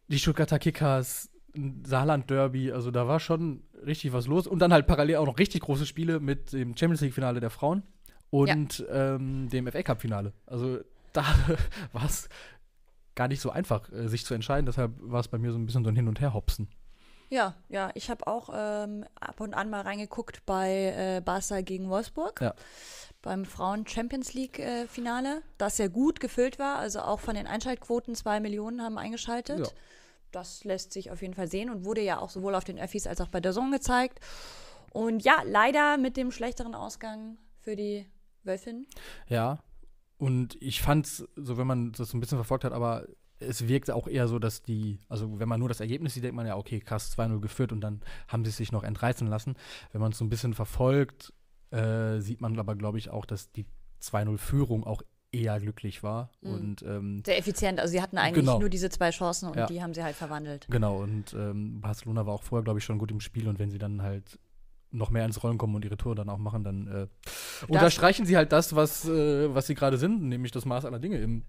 die 0.09 0.19
Stuttgarter 0.19 0.59
Kickers, 0.59 1.31
ein 1.55 1.83
Saarland-Derby, 1.85 2.73
also 2.73 2.91
da 2.91 3.09
war 3.09 3.21
schon 3.21 3.63
richtig 3.85 4.13
was 4.13 4.27
los. 4.27 4.47
Und 4.47 4.61
dann 4.61 4.73
halt 4.73 4.87
parallel 4.87 5.17
auch 5.17 5.27
noch 5.27 5.39
richtig 5.39 5.63
große 5.63 5.87
Spiele 5.87 6.21
mit 6.21 6.53
dem 6.53 6.77
Champions 6.77 7.01
League-Finale 7.01 7.41
der 7.41 7.51
Frauen 7.51 7.83
und 8.31 8.85
ähm, 8.91 9.49
dem 9.49 9.67
FA 9.67 9.83
Cup-Finale. 9.83 10.33
Also 10.47 10.79
da 11.13 11.25
war 11.93 12.05
es 12.05 12.29
gar 13.19 13.29
nicht 13.29 13.41
so 13.41 13.51
einfach, 13.51 13.93
äh, 13.93 14.09
sich 14.09 14.25
zu 14.25 14.33
entscheiden. 14.33 14.65
Deshalb 14.65 14.93
war 14.99 15.21
es 15.21 15.29
bei 15.29 15.39
mir 15.39 15.51
so 15.51 15.59
ein 15.59 15.67
bisschen 15.67 15.83
so 15.83 15.91
ein 15.91 15.97
Hin- 15.97 16.09
und 16.09 16.21
Her-Hopsen. 16.21 16.69
Ja, 17.31 17.57
ja, 17.69 17.91
ich 17.95 18.11
habe 18.11 18.27
auch 18.27 18.49
ähm, 18.55 19.05
ab 19.21 19.41
und 19.41 19.55
an 19.55 19.69
mal 19.69 19.83
reingeguckt 19.83 20.47
bei 20.47 20.95
äh, 20.97 21.21
Barca 21.21 21.61
gegen 21.61 21.91
Wolfsburg. 21.91 22.41
Ja. 22.41 22.55
Beim 23.21 23.45
Frauen 23.45 23.87
Champions 23.87 24.33
League 24.35 24.61
äh, 24.61 24.87
Finale, 24.87 25.43
das 25.59 25.77
ja 25.79 25.89
gut 25.89 26.21
gefüllt 26.21 26.59
war. 26.61 26.77
Also 26.77 27.01
auch 27.01 27.19
von 27.19 27.35
den 27.35 27.49
Einschaltquoten 27.49 28.15
zwei 28.15 28.39
Millionen 28.39 28.81
haben 28.83 28.97
eingeschaltet. 28.97 29.59
Ja. 29.59 29.73
Das 30.31 30.63
lässt 30.63 30.93
sich 30.93 31.11
auf 31.11 31.21
jeden 31.21 31.35
Fall 31.35 31.49
sehen 31.49 31.71
und 31.71 31.85
wurde 31.85 32.03
ja 32.03 32.21
auch 32.21 32.31
sowohl 32.31 32.55
auf 32.55 32.65
den 32.65 32.79
Öffis 32.79 33.07
als 33.07 33.21
auch 33.21 33.29
bei 33.29 33.41
der 33.41 33.53
Zone 33.53 33.73
gezeigt. 33.73 34.21
Und 34.93 35.25
ja, 35.25 35.43
leider 35.45 35.99
mit 35.99 36.17
dem 36.17 36.31
schlechteren 36.31 36.75
Ausgang 36.75 37.37
für 37.61 37.75
die 37.75 38.07
Wölfin. 38.45 38.87
Ja. 39.27 39.59
Und 40.19 40.57
ich 40.61 40.83
fand's, 40.83 41.25
so 41.37 41.57
wenn 41.57 41.67
man 41.67 41.93
das 41.93 42.11
so 42.11 42.17
ein 42.17 42.21
bisschen 42.21 42.39
verfolgt 42.39 42.65
hat, 42.65 42.73
aber 42.73 43.07
es 43.41 43.69
wirkte 43.69 43.95
auch 43.95 44.09
eher 44.09 44.27
so, 44.27 44.41
dass 44.41 44.63
die, 44.63 44.99
also 45.09 45.39
wenn 45.39 45.49
man 45.49 45.61
nur 45.61 45.69
das 45.69 45.79
Ergebnis 45.81 46.15
sieht, 46.15 46.25
denkt 46.25 46.35
man 46.37 46.47
ja, 46.47 46.57
okay, 46.57 46.81
krass, 46.81 47.17
2-0 47.17 47.39
geführt 47.41 47.71
und 47.71 47.81
dann 47.81 48.01
haben 48.27 48.45
sie 48.45 48.51
sich 48.51 48.73
noch 48.73 48.83
entreißen 48.83 49.29
lassen. 49.29 49.55
Wenn 49.93 50.01
man 50.01 50.11
es 50.11 50.19
so 50.19 50.25
ein 50.25 50.29
bisschen 50.29 50.55
verfolgt, 50.55 51.33
äh, 51.71 52.19
sieht 52.19 52.41
man 52.41 52.59
aber, 52.59 52.75
glaube 52.75 52.99
ich, 52.99 53.11
auch, 53.11 53.25
dass 53.27 53.53
die 53.53 53.65
2-0-Führung 54.03 54.85
auch 54.85 55.03
eher 55.31 55.61
glücklich 55.61 56.03
war. 56.03 56.31
Mhm. 56.41 56.53
Und 56.53 56.83
ähm, 56.83 57.23
Sehr 57.25 57.39
effizient. 57.39 57.79
Also 57.79 57.93
sie 57.93 58.01
hatten 58.03 58.19
eigentlich 58.19 58.45
Genau. 58.45 58.59
nur 58.59 58.71
diese 58.71 58.89
zwei 58.91 59.11
Chancen 59.11 59.49
und 59.51 59.57
Ja. 59.57 59.67
die 59.67 59.83
haben 59.83 59.95
sie 59.95 60.03
halt 60.03 60.17
verwandelt. 60.17 60.67
genau, 60.71 60.97
und 61.03 61.35
ähm, 61.35 61.81
Barcelona 61.81 62.27
war 62.27 62.35
auch 62.35 62.43
vorher, 62.43 62.65
glaube 62.65 62.79
ich, 62.81 62.85
schon 62.85 62.99
gut 62.99 63.11
im 63.13 63.21
Spiel 63.21 63.47
und 63.47 63.59
wenn 63.59 63.71
sie 63.71 63.79
dann 63.79 64.03
halt 64.03 64.39
noch 64.91 65.11
mehr 65.11 65.25
ins 65.25 65.43
Rollen 65.43 65.59
kommen 65.59 65.75
und 65.75 65.85
ihre 65.85 65.97
Tore 65.97 66.15
dann 66.15 66.29
auch 66.31 66.39
machen, 66.39 66.65
dann 66.65 66.87
äh, 66.87 67.07
unterstreichen 67.69 68.25
sie 68.27 68.37
halt 68.37 68.53
das, 68.53 68.75
was, 68.75 69.05
äh, 69.07 69.55
was 69.55 69.67
sie 69.67 69.75
gerade 69.75 69.99
sind, 69.99 70.23
nämlich 70.23 70.53
das 70.53 70.65
Maß 70.65 70.85
aller 70.85 70.99
Dinge 70.99 71.19
im 71.19 71.45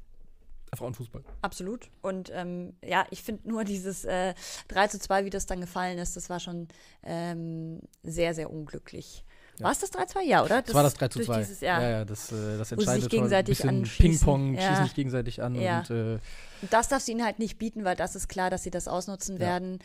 Frauenfußball. 0.75 1.23
Absolut. 1.41 1.89
Und 2.01 2.31
ähm, 2.33 2.73
ja, 2.83 3.05
ich 3.09 3.23
finde 3.23 3.49
nur 3.49 3.63
dieses 3.63 4.05
äh, 4.05 4.33
3 4.67 4.87
zu 4.87 4.99
2, 4.99 5.25
wie 5.25 5.29
das 5.29 5.45
dann 5.45 5.61
gefallen 5.61 5.97
ist, 5.97 6.15
das 6.15 6.29
war 6.29 6.39
schon 6.39 6.67
ähm, 7.03 7.79
sehr, 8.03 8.33
sehr 8.35 8.51
unglücklich. 8.51 9.23
Ja. 9.57 9.65
War 9.65 9.71
es 9.71 9.79
das 9.79 9.89
3 9.91 10.05
zu 10.05 10.13
2? 10.13 10.23
Ja, 10.25 10.43
oder? 10.43 10.61
Das, 10.61 10.73
war 10.75 10.83
das 10.83 10.93
3 10.93 11.07
zu 11.07 11.19
durch 11.19 11.27
2. 11.27 11.39
Dieses, 11.39 11.61
ja. 11.61 11.81
ja, 11.81 11.89
ja, 11.89 12.05
das, 12.05 12.31
äh, 12.31 12.57
das 12.57 12.69
gegenseitig 13.09 13.57
Tor. 13.59 13.69
Ein 13.69 13.81
bisschen 13.81 14.09
Ping-Pong, 14.11 14.53
Ja. 14.55 14.61
schießen 14.67 14.83
sich 14.85 14.93
gegenseitig 14.95 15.41
an 15.41 15.55
Ja. 15.55 15.79
und 15.79 15.89
äh, 15.89 16.13
Und 16.61 16.71
das 16.73 16.87
darfst 16.87 17.07
du 17.07 17.13
ihnen 17.13 17.23
halt 17.25 17.39
nicht 17.39 17.57
bieten, 17.57 17.83
weil 17.83 17.95
das 17.95 18.15
ist 18.15 18.27
klar, 18.27 18.49
dass 18.49 18.63
sie 18.63 18.71
das 18.71 18.87
ausnutzen 18.87 19.35
Ja. 19.35 19.39
werden. 19.41 19.79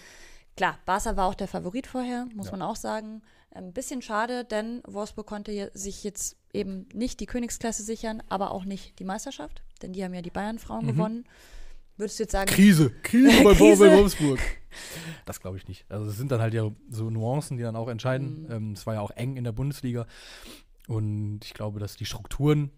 Klar, 0.56 0.78
Barca 0.86 1.16
war 1.16 1.26
auch 1.26 1.34
der 1.34 1.48
Favorit 1.48 1.86
vorher, 1.86 2.26
muss 2.34 2.46
Ja. 2.46 2.52
man 2.52 2.62
auch 2.62 2.76
sagen. 2.76 3.22
Ein 3.54 3.72
bisschen 3.72 4.02
schade, 4.02 4.44
denn 4.44 4.82
Wolfsburg 4.86 5.26
konnte 5.26 5.70
sich 5.74 6.02
jetzt 6.04 6.36
eben 6.52 6.88
nicht 6.92 7.20
die 7.20 7.26
Königsklasse 7.26 7.82
sichern, 7.84 8.22
aber 8.28 8.50
auch 8.50 8.64
nicht 8.64 8.98
die 8.98 9.04
Meisterschaft, 9.04 9.62
denn 9.80 9.92
die 9.92 10.04
haben 10.04 10.12
ja 10.14 10.22
die 10.22 10.30
Bayern-Frauen 10.30 10.84
Mhm. 10.86 10.88
gewonnen. 10.90 11.24
Würdest 11.96 12.18
du 12.18 12.24
jetzt 12.24 12.32
sagen, 12.32 12.50
Krise, 12.50 12.90
Krise 13.02 13.44
bei 13.44 13.54
Krise. 13.54 13.90
Wolfsburg. 13.92 14.40
Das 15.24 15.40
glaube 15.40 15.56
ich 15.56 15.68
nicht. 15.68 15.84
Also 15.88 16.10
es 16.10 16.16
sind 16.16 16.32
dann 16.32 16.40
halt 16.40 16.52
ja 16.52 16.68
so 16.90 17.08
Nuancen, 17.08 17.56
die 17.56 17.62
dann 17.62 17.76
auch 17.76 17.86
entscheiden. 17.88 18.42
Mhm. 18.42 18.50
Ähm, 18.50 18.72
es 18.72 18.84
war 18.88 18.94
ja 18.94 19.00
auch 19.02 19.12
eng 19.12 19.36
in 19.36 19.44
der 19.44 19.52
Bundesliga. 19.52 20.04
Und 20.88 21.44
ich 21.44 21.54
glaube, 21.54 21.78
dass 21.78 21.94
die 21.94 22.04
Strukturen, 22.06 22.72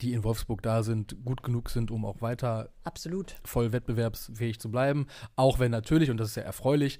die 0.00 0.14
in 0.14 0.24
Wolfsburg 0.24 0.62
da 0.62 0.82
sind, 0.82 1.22
gut 1.22 1.42
genug 1.42 1.68
sind, 1.68 1.90
um 1.90 2.06
auch 2.06 2.22
weiter 2.22 2.70
absolut. 2.82 3.36
voll 3.44 3.72
wettbewerbsfähig 3.72 4.58
zu 4.58 4.70
bleiben. 4.70 5.06
Auch 5.36 5.58
wenn 5.58 5.70
natürlich, 5.70 6.08
und 6.10 6.16
das 6.16 6.30
ist 6.30 6.36
ja 6.36 6.44
erfreulich, 6.44 6.98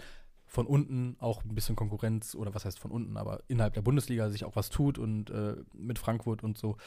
von 0.57 0.67
unten 0.67 1.17
auch 1.19 1.45
ein 1.45 1.55
bisschen 1.55 1.77
Konkurrenz, 1.77 2.35
oder 2.35 2.55
was 2.55 2.65
heißt 2.65 2.79
von 2.79 2.91
unten, 2.91 3.19
aber 3.19 3.43
innerhalb 3.47 3.75
der 3.75 3.83
Bundesliga 3.83 4.31
sich 4.31 4.47
auch 4.47 4.57
was 4.57 4.71
tut 4.71 4.99
und 4.99 5.29
äh, 5.29 5.55
mit 5.75 5.99
Frankfurt 5.99 6.43
und 6.43 6.57
so 6.57 6.79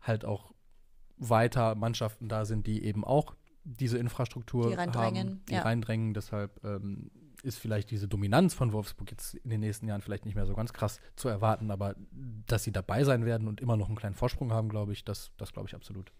halt 0.00 0.24
auch 0.24 0.52
weiter 1.18 1.76
Mannschaften 1.76 2.28
da 2.28 2.44
sind, 2.44 2.66
die 2.66 2.82
eben 2.82 3.04
auch 3.04 3.36
diese 3.62 3.96
Infrastruktur 3.96 4.70
Die 4.70 4.74
reindrängen, 4.74 5.28
haben, 5.28 5.44
die 5.48 5.52
ja. 5.52 5.62
reindrängen. 5.62 6.14
Deshalb 6.14 6.64
ähm, 6.64 7.12
ist 7.44 7.60
vielleicht 7.60 7.92
diese 7.92 8.08
Dominanz 8.08 8.54
von 8.54 8.72
Wolfsburg 8.72 9.12
jetzt 9.12 9.34
in 9.34 9.50
den 9.50 9.60
nächsten 9.60 9.86
Jahren 9.86 10.00
vielleicht 10.00 10.24
nicht 10.24 10.34
mehr 10.34 10.46
so 10.46 10.54
ganz 10.54 10.72
krass 10.72 10.98
zu 11.14 11.28
erwarten, 11.28 11.70
aber 11.70 11.94
dass 12.48 12.64
sie 12.64 12.72
dabei 12.72 13.04
sein 13.04 13.24
werden 13.24 13.46
und 13.46 13.60
immer 13.60 13.76
noch 13.76 13.86
einen 13.86 13.96
kleinen 13.96 14.16
Vorsprung 14.16 14.52
haben, 14.52 14.68
glaube 14.68 14.92
ich, 14.92 15.04
das, 15.04 15.30
das 15.36 15.52
glaube 15.52 15.68
ich 15.68 15.76
absolut. 15.76 16.10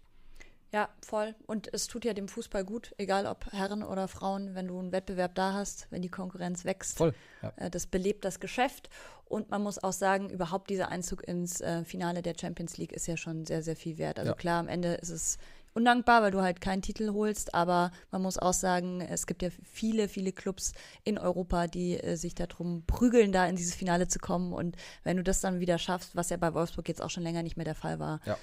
Ja, 0.73 0.89
voll. 1.05 1.35
Und 1.45 1.71
es 1.71 1.87
tut 1.87 2.03
ja 2.03 2.13
dem 2.13 2.27
Fußball 2.27 2.65
gut, 2.65 2.95
egal 2.97 3.27
ob 3.27 3.45
Herren 3.53 3.83
oder 3.83 4.07
Frauen, 4.07 4.55
wenn 4.55 4.67
du 4.67 4.79
einen 4.79 4.91
Wettbewerb 4.91 5.35
da 5.35 5.53
hast, 5.53 5.85
wenn 5.91 6.01
die 6.01 6.09
Konkurrenz 6.09 6.65
wächst. 6.65 6.97
Voll, 6.97 7.13
ja. 7.43 7.53
Äh, 7.57 7.69
Das 7.69 7.85
belebt 7.85 8.25
das 8.25 8.39
Geschäft. 8.39 8.89
Und 9.25 9.51
man 9.51 9.61
muss 9.61 9.81
auch 9.83 9.93
sagen, 9.93 10.29
überhaupt 10.31 10.71
dieser 10.71 10.89
Einzug 10.89 11.27
ins 11.27 11.61
äh, 11.61 11.85
Finale 11.85 12.23
der 12.23 12.33
Champions 12.39 12.77
League 12.77 12.91
ist 12.91 13.05
ja 13.07 13.17
schon 13.17 13.45
sehr, 13.45 13.61
sehr 13.61 13.75
viel 13.75 13.99
wert. 13.99 14.17
Also 14.17 14.31
Ja. 14.31 14.35
klar, 14.35 14.59
am 14.59 14.67
Ende 14.67 14.95
ist 14.95 15.09
es 15.09 15.37
undankbar, 15.75 16.21
weil 16.23 16.31
du 16.31 16.41
halt 16.41 16.59
keinen 16.61 16.81
Titel 16.81 17.13
holst, 17.13 17.53
aber 17.53 17.91
man 18.11 18.21
muss 18.23 18.37
auch 18.37 18.53
sagen, 18.53 19.01
es 19.01 19.25
gibt 19.27 19.41
ja 19.43 19.49
viele, 19.63 20.07
viele 20.07 20.31
Clubs 20.31 20.73
in 21.03 21.17
Europa, 21.19 21.67
die 21.67 21.99
äh, 21.99 22.15
sich 22.15 22.33
darum 22.33 22.83
prügeln, 22.87 23.31
da 23.31 23.45
in 23.45 23.55
dieses 23.55 23.75
Finale 23.75 24.07
zu 24.07 24.17
kommen. 24.19 24.53
Und 24.53 24.75
wenn 25.03 25.17
du 25.17 25.23
das 25.23 25.39
dann 25.39 25.59
wieder 25.59 25.77
schaffst, 25.77 26.15
was 26.15 26.29
ja 26.31 26.37
bei 26.37 26.53
Wolfsburg 26.55 26.87
jetzt 26.87 27.01
auch 27.01 27.09
schon 27.11 27.23
länger 27.23 27.43
nicht 27.43 27.57
mehr 27.57 27.65
der 27.65 27.75
Fall 27.75 27.99
war, 27.99 28.19
Ja. 28.25 28.37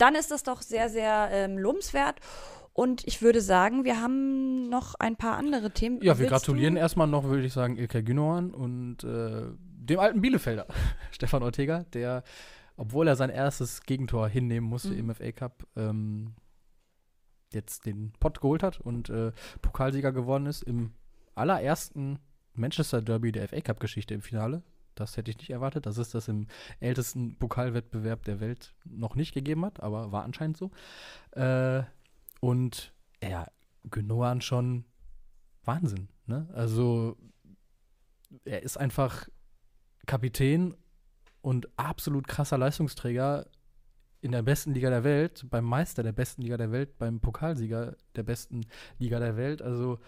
Dann 0.00 0.14
ist 0.14 0.30
das 0.30 0.42
doch 0.42 0.62
sehr, 0.62 0.88
sehr 0.88 1.28
ähm, 1.32 1.58
lobenswert. 1.58 2.20
Und 2.72 3.06
ich 3.06 3.20
würde 3.20 3.40
sagen, 3.40 3.84
wir 3.84 4.00
haben 4.00 4.68
noch 4.68 4.94
ein 4.94 5.16
paar 5.16 5.36
andere 5.36 5.70
Themen. 5.72 5.96
Ja, 5.98 6.14
wir 6.14 6.20
Willst 6.20 6.30
gratulieren 6.30 6.74
du? 6.76 6.80
erstmal 6.80 7.06
noch, 7.08 7.24
würde 7.24 7.44
ich 7.44 7.52
sagen, 7.52 7.76
Ilkay 7.76 8.02
Gündogan 8.02 8.52
und 8.52 9.02
äh, 9.04 9.42
dem 9.58 9.98
alten 9.98 10.20
Bielefelder, 10.20 10.66
Stefan 11.10 11.42
Ortega, 11.42 11.84
der, 11.92 12.22
obwohl 12.76 13.08
er 13.08 13.16
sein 13.16 13.28
erstes 13.30 13.82
Gegentor 13.82 14.28
hinnehmen 14.28 14.66
musste 14.68 14.90
Mhm. 14.90 15.10
im 15.10 15.14
FA 15.14 15.32
Cup, 15.32 15.66
ähm, 15.76 16.34
jetzt 17.52 17.86
den 17.86 18.12
Pott 18.20 18.40
geholt 18.40 18.62
hat 18.62 18.80
und 18.80 19.10
äh, 19.10 19.32
Pokalsieger 19.60 20.12
geworden 20.12 20.46
ist 20.46 20.62
im 20.62 20.92
allerersten 21.34 22.20
Manchester 22.54 23.02
Derby 23.02 23.32
der 23.32 23.48
FA 23.48 23.60
Cup-Geschichte 23.60 24.14
im 24.14 24.22
Finale. 24.22 24.62
Das 25.00 25.16
hätte 25.16 25.30
ich 25.30 25.38
nicht 25.38 25.50
erwartet, 25.50 25.86
dass 25.86 25.98
es 25.98 26.10
das 26.10 26.28
im 26.28 26.46
ältesten 26.78 27.36
Pokalwettbewerb 27.36 28.24
der 28.24 28.40
Welt 28.40 28.74
noch 28.84 29.14
nicht 29.14 29.34
gegeben 29.34 29.64
hat, 29.64 29.80
aber 29.82 30.12
war 30.12 30.24
anscheinend 30.24 30.56
so. 30.56 30.70
Äh, 31.32 31.82
und 32.40 32.92
ja, 33.22 33.46
Gündogan 33.90 34.40
schon 34.40 34.84
Wahnsinn. 35.64 36.08
Ne? 36.26 36.48
Also 36.52 37.16
er 38.44 38.62
ist 38.62 38.76
einfach 38.76 39.28
Kapitän 40.06 40.74
und 41.42 41.68
absolut 41.76 42.28
krasser 42.28 42.58
Leistungsträger 42.58 43.46
in 44.20 44.32
der 44.32 44.42
besten 44.42 44.74
Liga 44.74 44.90
der 44.90 45.04
Welt, 45.04 45.46
beim 45.48 45.64
Meister 45.64 46.02
der 46.02 46.12
besten 46.12 46.42
Liga 46.42 46.56
der 46.56 46.72
Welt, 46.72 46.98
beim 46.98 47.20
Pokalsieger 47.20 47.96
der 48.14 48.22
besten 48.22 48.66
Liga 48.98 49.18
der 49.18 49.36
Welt. 49.36 49.62
Also 49.62 49.98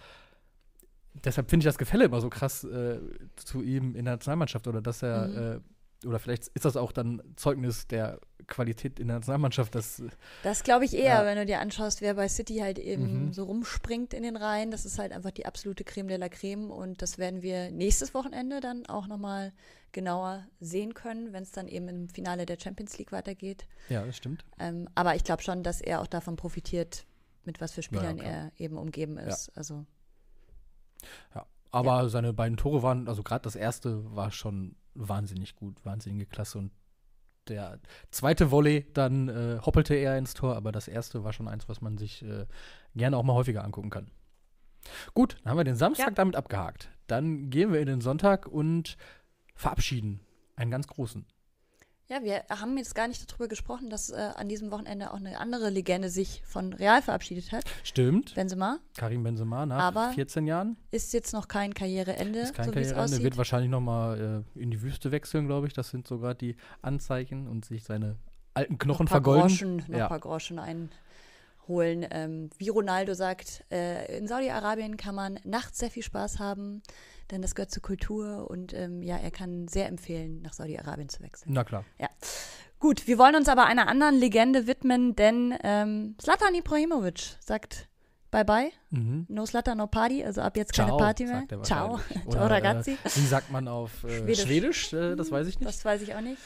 deshalb 1.13 1.49
finde 1.49 1.63
ich 1.63 1.67
das 1.67 1.77
Gefälle 1.77 2.05
immer 2.05 2.21
so 2.21 2.29
krass 2.29 2.63
äh, 2.63 2.99
zu 3.35 3.61
ihm 3.61 3.95
in 3.95 4.05
der 4.05 4.15
Nationalmannschaft 4.15 4.67
oder 4.67 4.81
dass 4.81 5.01
er 5.03 5.27
Mhm. 5.27 5.37
äh, 5.37 5.59
oder 6.07 6.19
vielleicht 6.19 6.47
ist 6.49 6.65
das 6.65 6.75
auch 6.75 6.91
dann 6.91 7.21
Zeugnis 7.37 7.87
der 7.87 8.19
Qualität 8.47 8.99
in 8.99 9.07
der 9.07 9.17
Nationalmannschaft, 9.19 9.73
dass 9.73 9.99
äh, 10.01 10.09
Das 10.43 10.63
glaube 10.63 10.83
ich 10.83 10.93
eher, 10.93 11.21
Ja. 11.21 11.25
wenn 11.25 11.37
du 11.37 11.45
dir 11.45 11.61
anschaust, 11.61 12.01
wer 12.01 12.15
bei 12.15 12.27
City 12.27 12.57
halt 12.57 12.77
eben 12.77 13.27
Mhm. 13.27 13.33
so 13.33 13.43
rumspringt 13.45 14.13
in 14.13 14.23
den 14.23 14.35
Reihen. 14.35 14.69
Das 14.69 14.85
ist 14.85 14.99
halt 14.99 15.13
einfach 15.13 15.31
die 15.31 15.45
absolute 15.45 15.85
Creme 15.85 16.09
de 16.09 16.17
la 16.17 16.27
Creme 16.27 16.69
und 16.71 17.01
das 17.01 17.17
werden 17.19 17.41
wir 17.41 17.71
nächstes 17.71 18.13
Wochenende 18.13 18.59
dann 18.59 18.85
auch 18.87 19.07
nochmal 19.07 19.53
genauer 19.93 20.43
sehen 20.59 20.93
können, 20.93 21.31
wenn 21.31 21.43
es 21.43 21.51
dann 21.51 21.69
eben 21.69 21.87
im 21.87 22.09
Finale 22.09 22.45
der 22.45 22.59
Champions 22.59 22.97
League 22.97 23.13
weitergeht. 23.13 23.65
ja, 23.87 24.05
das 24.05 24.17
stimmt. 24.17 24.43
Ähm, 24.59 24.89
aber 24.95 25.15
ich 25.15 25.23
glaube 25.23 25.41
schon, 25.41 25.63
dass 25.63 25.79
er 25.79 26.01
auch 26.01 26.07
davon 26.07 26.35
profitiert, 26.35 27.05
mit 27.45 27.61
was 27.61 27.71
für 27.71 27.79
Ja, 27.79 27.83
Spielern 27.83 28.17
klar. 28.17 28.29
er 28.29 28.51
eben 28.57 28.77
umgeben 28.77 29.17
ist. 29.17 29.51
Also 29.55 29.85
Ja, 31.35 31.45
aber 31.71 32.09
seine 32.09 32.33
beiden 32.33 32.57
Tore 32.57 32.83
waren, 32.83 33.07
also 33.07 33.23
gerade 33.23 33.43
das 33.43 33.55
erste 33.55 34.15
war 34.15 34.31
schon 34.31 34.75
wahnsinnig 34.93 35.55
gut, 35.55 35.83
wahnsinnige 35.85 36.25
Klasse 36.25 36.59
und 36.59 36.71
der 37.47 37.79
zweite 38.11 38.51
Volley, 38.51 38.85
dann 38.93 39.27
äh, 39.27 39.59
hoppelte 39.59 39.95
er 39.95 40.17
ins 40.17 40.33
Tor, 40.33 40.55
aber 40.55 40.71
das 40.71 40.87
erste 40.87 41.23
war 41.23 41.33
schon 41.33 41.47
eins, 41.47 41.67
was 41.67 41.81
man 41.81 41.97
sich 41.97 42.23
äh, 42.23 42.45
gerne 42.95 43.17
auch 43.17 43.23
mal 43.23 43.33
häufiger 43.33 43.63
angucken 43.65 43.89
kann. 43.89 44.11
Gut, 45.13 45.37
dann 45.43 45.51
haben 45.51 45.57
wir 45.57 45.63
den 45.63 45.75
Samstag 45.75 46.07
Ja. 46.07 46.13
damit 46.13 46.35
abgehakt. 46.35 46.89
Dann 47.07 47.49
gehen 47.49 47.73
wir 47.73 47.79
in 47.81 47.87
den 47.87 48.01
Sonntag 48.01 48.47
und 48.47 48.97
verabschieden 49.55 50.21
einen 50.55 50.71
ganz 50.71 50.87
großen. 50.87 51.25
Ja, 52.09 52.21
wir 52.21 52.43
haben 52.49 52.77
jetzt 52.77 52.95
gar 52.95 53.07
nicht 53.07 53.31
darüber 53.31 53.47
gesprochen, 53.47 53.89
dass 53.89 54.09
äh, 54.09 54.15
an 54.35 54.49
diesem 54.49 54.71
Wochenende 54.71 55.11
auch 55.11 55.17
eine 55.17 55.39
andere 55.39 55.69
Legende 55.69 56.09
sich 56.09 56.41
von 56.45 56.73
Real 56.73 57.01
verabschiedet 57.01 57.51
hat. 57.53 57.63
Stimmt, 57.83 58.35
Benzema 58.35 58.79
Karim 58.97 59.23
Benzema 59.23 59.65
nach 59.65 59.79
Aber 59.81 60.11
14 60.13 60.45
Jahren. 60.45 60.75
ist 60.91 61.13
jetzt 61.13 61.31
noch 61.33 61.47
kein 61.47 61.73
Karriereende, 61.73 62.39
Ist 62.39 62.53
kein 62.53 62.65
so 62.65 62.71
Karriereende, 62.73 63.23
wird 63.23 63.37
wahrscheinlich 63.37 63.71
noch 63.71 63.79
mal 63.81 64.43
äh, 64.55 64.59
in 64.59 64.69
die 64.69 64.81
Wüste 64.81 65.11
wechseln, 65.11 65.47
glaube 65.47 65.67
ich. 65.67 65.73
Das 65.73 65.89
sind 65.89 66.05
sogar 66.05 66.35
die 66.35 66.57
Anzeichen 66.81 67.47
und 67.47 67.63
sich 67.65 67.83
seine 67.85 68.17
alten 68.53 68.77
Knochen 68.77 68.89
noch 68.89 68.99
ein 68.99 69.05
paar 69.07 69.21
vergolden. 69.23 69.47
Groschen, 69.47 69.75
noch 69.77 69.87
Ja. 69.97 70.03
ein 70.05 70.09
paar 70.09 70.19
Groschen 70.19 70.59
einholen. 71.63 72.05
Ähm, 72.11 72.49
wie 72.57 72.69
Ronaldo 72.69 73.13
sagt, 73.13 73.63
äh, 73.71 74.17
in 74.17 74.27
Saudi-Arabien 74.27 74.97
kann 74.97 75.15
man 75.15 75.39
nachts 75.43 75.79
sehr 75.79 75.89
viel 75.89 76.03
Spaß 76.03 76.39
haben, 76.39 76.81
denn 77.31 77.41
das 77.41 77.55
gehört 77.55 77.71
zur 77.71 77.81
Kultur 77.81 78.49
und 78.49 78.73
ähm, 78.73 79.01
ja, 79.01 79.17
er 79.17 79.31
kann 79.31 79.67
sehr 79.67 79.87
empfehlen, 79.87 80.41
nach 80.41 80.53
Saudi-Arabien 80.53 81.09
zu 81.09 81.21
wechseln. 81.23 81.53
Na 81.53 81.63
klar. 81.63 81.83
Gut, 82.79 83.07
wir 83.07 83.17
wollen 83.17 83.35
uns 83.35 83.47
aber 83.47 83.65
einer 83.65 83.87
anderen 83.87 84.15
Legende 84.15 84.67
widmen, 84.67 85.15
denn 85.15 85.55
ähm, 85.63 86.15
Zlatan 86.17 86.53
Ibrahimovic 86.53 87.37
sagt 87.39 87.87
bye 88.29 88.43
bye. 88.43 88.71
Mhm. 88.89 89.25
No 89.29 89.45
Slatter, 89.45 89.75
no 89.75 89.87
Party. 89.87 90.23
Also 90.23 90.41
ab 90.41 90.57
jetzt 90.57 90.73
keine 90.73 90.89
Ciao, 90.89 90.97
Party 90.97 91.25
mehr. 91.25 91.43
Ciao. 91.61 91.99
Ciao, 92.29 92.47
ragazzi. 92.47 92.91
Äh, 92.91 93.09
wie 93.15 93.25
sagt 93.25 93.51
man 93.51 93.69
auf 93.69 94.03
äh, 94.03 94.09
Schwedisch. 94.09 94.41
Schwedisch? 94.41 94.93
Äh, 94.93 95.15
das 95.15 95.31
weiß 95.31 95.47
ich 95.47 95.59
nicht. 95.59 95.69
Das 95.69 95.85
weiß 95.85 96.01
ich 96.01 96.13
auch 96.13 96.21
nicht. 96.21 96.41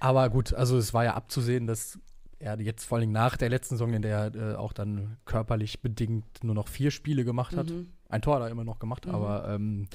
Aber 0.00 0.30
gut, 0.30 0.54
also 0.54 0.78
es 0.78 0.94
war 0.94 1.04
ja 1.04 1.14
abzusehen, 1.14 1.66
dass 1.66 1.98
er 2.44 2.60
jetzt 2.60 2.84
vor 2.84 2.98
allem 2.98 3.10
nach 3.12 3.36
der 3.36 3.48
letzten 3.48 3.76
Saison, 3.76 3.92
in 3.94 4.02
der 4.02 4.16
er 4.34 4.52
äh, 4.52 4.54
auch 4.56 4.72
dann 4.72 5.16
körperlich 5.24 5.80
bedingt 5.80 6.24
nur 6.44 6.54
noch 6.54 6.68
vier 6.68 6.90
Spiele 6.90 7.24
gemacht 7.24 7.56
hat. 7.56 7.70
Mhm. 7.70 7.88
Ein 8.08 8.22
Tor 8.22 8.36
hat 8.36 8.42
er 8.42 8.50
immer 8.50 8.64
noch 8.64 8.78
gemacht, 8.78 9.06
Mhm. 9.06 9.14
aber 9.14 9.48
ähm, 9.48 9.88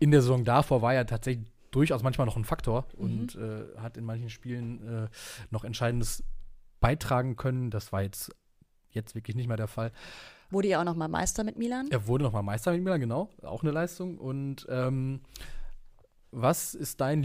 in 0.00 0.10
der 0.10 0.20
Saison 0.20 0.44
davor 0.44 0.82
war 0.82 0.94
er 0.94 1.06
tatsächlich 1.06 1.46
durchaus 1.70 2.02
manchmal 2.02 2.26
noch 2.26 2.36
ein 2.36 2.44
Faktor 2.44 2.86
Mhm. 2.96 3.04
und 3.04 3.34
äh, 3.36 3.64
hat 3.78 3.96
in 3.96 4.04
manchen 4.04 4.30
Spielen 4.30 5.04
äh, 5.04 5.08
noch 5.50 5.64
Entscheidendes 5.64 6.22
beitragen 6.80 7.36
können. 7.36 7.70
Das 7.70 7.92
war 7.92 8.02
jetzt, 8.02 8.30
jetzt 8.90 9.14
wirklich 9.14 9.36
nicht 9.36 9.48
mehr 9.48 9.56
der 9.56 9.68
Fall. 9.68 9.92
Wurde 10.50 10.68
ja 10.68 10.80
auch 10.80 10.84
noch 10.84 10.94
mal 10.96 11.08
Meister 11.08 11.42
mit 11.44 11.56
Milan. 11.56 11.86
Er 11.90 12.06
wurde 12.06 12.24
nochmal 12.24 12.42
Meister 12.42 12.72
mit 12.72 12.82
Milan, 12.84 13.00
genau. 13.00 13.30
Auch 13.42 13.62
eine 13.62 13.72
Leistung. 13.72 14.18
Und 14.18 14.66
ähm, 14.68 15.20
was 16.30 16.74
ist 16.74 17.00
dein 17.00 17.22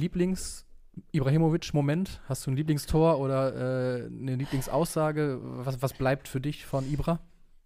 Lieblings-Ibrahimovic-Moment? 1.12 2.22
Hast 2.28 2.46
du 2.46 2.52
ein 2.52 2.56
Lieblingstor 2.56 3.20
oder 3.20 3.54
äh, 3.56 4.06
eine 4.08 4.36
Lieblingsaussage? 4.36 5.40
Was, 5.42 5.82
was 5.82 5.94
bleibt 5.94 6.28
für 6.28 6.42
dich 6.42 6.66
von 6.66 6.90
Ibra? 6.92 7.20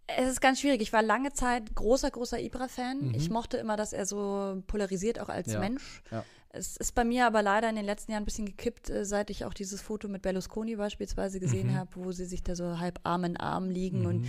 Es 0.07 0.27
ist 0.29 0.41
ganz 0.41 0.59
schwierig. 0.59 0.81
Ich 0.81 0.93
war 0.93 1.01
lange 1.01 1.31
Zeit 1.33 1.73
großer, 1.75 2.11
großer 2.11 2.39
Ibra-Fan. 2.39 3.09
Mhm. 3.09 3.13
Ich 3.15 3.29
mochte 3.29 3.57
immer, 3.57 3.77
dass 3.77 3.93
er 3.93 4.05
so 4.05 4.61
polarisiert, 4.67 5.19
auch 5.19 5.29
als 5.29 5.53
Ja. 5.53 5.59
Mensch. 5.59 6.01
Ja. 6.11 6.23
Es 6.49 6.77
ist 6.77 6.93
bei 6.93 7.03
mir 7.03 7.25
aber 7.25 7.41
leider 7.41 7.69
in 7.69 7.75
den 7.75 7.85
letzten 7.85 8.11
Jahren 8.11 8.23
ein 8.23 8.25
bisschen 8.25 8.45
gekippt, 8.45 8.89
äh, 8.89 9.05
seit 9.05 9.29
ich 9.29 9.45
auch 9.45 9.53
dieses 9.53 9.81
Foto 9.81 10.07
mit 10.07 10.21
Berlusconi 10.21 10.75
beispielsweise 10.75 11.39
gesehen 11.39 11.69
Mhm. 11.71 11.75
habe, 11.77 11.89
wo 11.95 12.11
sie 12.11 12.25
sich 12.25 12.43
da 12.43 12.55
so 12.55 12.79
halb 12.79 12.99
Arm 13.03 13.23
in 13.23 13.37
Arm 13.37 13.69
liegen 13.69 14.01
Mhm. 14.01 14.05
und 14.05 14.27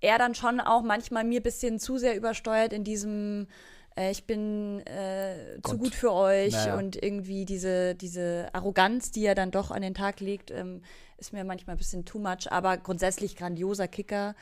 er 0.00 0.18
dann 0.18 0.34
schon 0.34 0.60
auch 0.60 0.82
manchmal 0.82 1.24
mir 1.24 1.40
ein 1.40 1.42
bisschen 1.44 1.78
zu 1.78 1.98
sehr 1.98 2.16
übersteuert 2.16 2.72
in 2.72 2.84
diesem 2.84 3.48
äh, 3.96 4.10
ich 4.10 4.24
bin 4.26 4.80
äh, 4.86 5.60
zu 5.62 5.78
gut 5.78 5.94
für 5.94 6.12
euch 6.12 6.52
Naja. 6.52 6.76
und 6.78 7.02
irgendwie 7.02 7.44
diese, 7.44 7.94
diese 7.94 8.48
Arroganz, 8.52 9.10
die 9.10 9.24
er 9.24 9.34
dann 9.34 9.50
doch 9.50 9.70
an 9.70 9.82
den 9.82 9.94
Tag 9.94 10.20
legt, 10.20 10.50
ähm, 10.50 10.82
ist 11.18 11.32
mir 11.32 11.44
manchmal 11.44 11.76
ein 11.76 11.78
bisschen 11.78 12.04
too 12.04 12.18
much, 12.18 12.50
aber 12.50 12.76
grundsätzlich 12.78 13.36
grandioser 13.36 13.88
Kicker. 13.88 14.34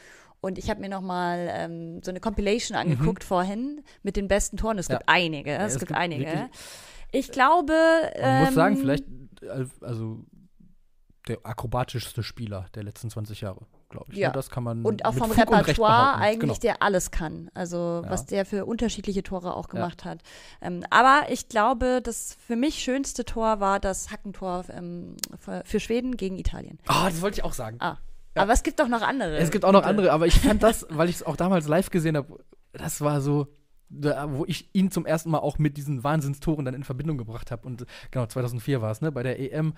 Und 0.42 0.56
ich 0.56 0.70
habe 0.70 0.80
mir 0.80 0.88
noch 0.88 1.02
mal 1.02 1.48
ähm, 1.52 2.02
so 2.02 2.10
eine 2.10 2.20
Compilation 2.20 2.76
angeguckt 2.76 3.24
vorhin 3.24 3.82
mit 4.02 4.16
den 4.16 4.26
besten 4.28 4.56
Toren. 4.56 4.78
Es 4.78 4.88
Mhm. 4.88 4.92
Ja. 4.92 4.98
gibt 4.98 5.08
einige, 5.10 5.52
es, 5.56 5.74
es 5.74 5.78
gibt, 5.78 5.88
gibt 5.88 6.00
einige. 6.00 6.48
Ich 7.12 7.30
glaube, 7.30 7.74
Man 8.20 8.44
muss 8.44 8.54
sagen, 8.54 8.74
ähm, 8.76 8.80
vielleicht, 8.80 9.04
äh, 9.42 9.66
also 9.82 10.24
der 11.28 11.38
akrobatischste 11.42 12.22
Spieler 12.22 12.66
der 12.74 12.84
letzten 12.84 13.10
20 13.10 13.42
Jahre, 13.42 13.66
glaube 13.90 14.12
ich. 14.12 14.18
Ja. 14.18 14.28
Ne? 14.28 14.34
Das 14.34 14.48
kann 14.48 14.64
man 14.64 14.84
Und 14.84 15.04
auch 15.04 15.12
vom 15.14 15.30
Fug 15.30 15.38
Repertoire 15.38 16.16
eigentlich, 16.16 16.60
Genau. 16.60 16.74
der 16.74 16.82
alles 16.82 17.10
kann. 17.10 17.50
Also, 17.54 18.02
Ja. 18.04 18.10
was 18.10 18.24
der 18.26 18.46
für 18.46 18.64
unterschiedliche 18.64 19.22
Tore 19.22 19.54
auch 19.54 19.68
gemacht 19.68 20.04
hat. 20.04 20.20
Ähm, 20.62 20.84
aber 20.90 21.24
ich 21.28 21.48
glaube, 21.48 22.00
das 22.02 22.36
für 22.46 22.56
mich 22.56 22.76
schönste 22.76 23.24
Tor 23.24 23.60
war 23.60 23.80
das 23.80 24.10
Hackentor 24.10 24.64
ähm, 24.70 25.16
für, 25.64 25.80
Schweden 25.80 26.16
gegen 26.16 26.38
Italien. 26.38 26.78
Ah, 26.86 27.10
das 27.10 27.20
wollte 27.20 27.38
ich 27.40 27.44
auch 27.44 27.52
sagen. 27.52 27.76
Ah. 27.80 27.98
Ja. 28.36 28.42
Aber 28.42 28.52
es 28.52 28.62
gibt 28.62 28.78
doch 28.78 28.88
noch 28.88 29.02
andere. 29.02 29.36
Es 29.38 29.50
gibt 29.50 29.64
auch 29.64 29.72
noch 29.72 29.84
andere, 29.84 30.12
aber 30.12 30.26
ich 30.26 30.38
fand 30.38 30.62
das, 30.62 30.86
weil 30.88 31.08
ich 31.08 31.16
es 31.16 31.22
auch 31.24 31.36
damals 31.36 31.66
live 31.66 31.90
gesehen 31.90 32.16
habe, 32.16 32.38
das 32.72 33.00
war 33.00 33.20
so, 33.20 33.48
da, 33.88 34.32
wo 34.32 34.44
ich 34.46 34.70
ihn 34.72 34.92
zum 34.92 35.04
ersten 35.04 35.30
Mal 35.30 35.38
auch 35.38 35.58
mit 35.58 35.76
diesen 35.76 36.04
Wahnsinnstoren 36.04 36.64
dann 36.64 36.74
in 36.74 36.84
Verbindung 36.84 37.18
gebracht 37.18 37.50
habe. 37.50 37.66
Und 37.66 37.86
genau, 38.12 38.26
2004 38.26 38.80
war 38.80 38.92
es, 38.92 39.00
ne, 39.00 39.10
bei 39.10 39.24
der 39.24 39.40
EM. 39.40 39.74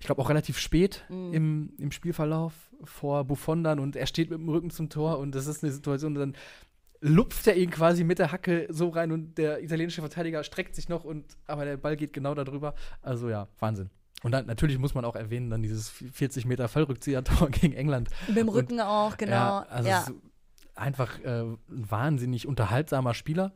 Ich 0.00 0.06
glaube 0.06 0.20
auch 0.22 0.28
relativ 0.28 0.58
spät 0.58 1.04
Mhm. 1.08 1.32
im, 1.34 1.72
im 1.78 1.90
Spielverlauf 1.92 2.52
vor 2.84 3.24
Buffon 3.24 3.64
dann 3.64 3.78
und 3.78 3.96
er 3.96 4.06
steht 4.06 4.30
mit 4.30 4.38
dem 4.38 4.48
Rücken 4.48 4.70
zum 4.70 4.88
Tor 4.90 5.18
und 5.18 5.34
das 5.34 5.46
ist 5.46 5.62
eine 5.64 5.72
Situation, 5.72 6.14
dann 6.14 6.36
lupft 7.00 7.46
er 7.46 7.56
ihn 7.56 7.70
quasi 7.70 8.04
mit 8.04 8.18
der 8.18 8.32
Hacke 8.32 8.66
so 8.70 8.88
rein 8.88 9.12
und 9.12 9.36
der 9.38 9.62
italienische 9.62 10.00
Verteidiger 10.00 10.42
streckt 10.44 10.74
sich 10.74 10.88
noch 10.88 11.04
und 11.04 11.24
aber 11.46 11.64
der 11.64 11.76
Ball 11.76 11.96
geht 11.96 12.12
genau 12.12 12.34
darüber. 12.34 12.74
Also 13.02 13.28
ja, 13.28 13.48
Wahnsinn. 13.58 13.90
Und 14.22 14.32
dann 14.32 14.46
natürlich 14.46 14.78
muss 14.78 14.94
man 14.94 15.04
auch 15.04 15.14
erwähnen, 15.14 15.50
dann 15.50 15.62
dieses 15.62 15.90
40 15.90 16.46
Meter 16.46 16.68
Fallrückzieher-Tor 16.68 17.50
gegen 17.50 17.74
England. 17.74 18.08
Mit 18.28 18.36
dem 18.38 18.48
Und- 18.48 18.54
Rücken 18.56 18.80
auch, 18.80 19.16
genau. 19.18 19.32
Ja, 19.32 19.66
also 19.68 19.88
ja. 19.88 20.06
einfach 20.74 21.18
äh, 21.22 21.42
ein 21.42 21.58
wahnsinnig 21.68 22.46
unterhaltsamer 22.48 23.12
Spieler. 23.14 23.52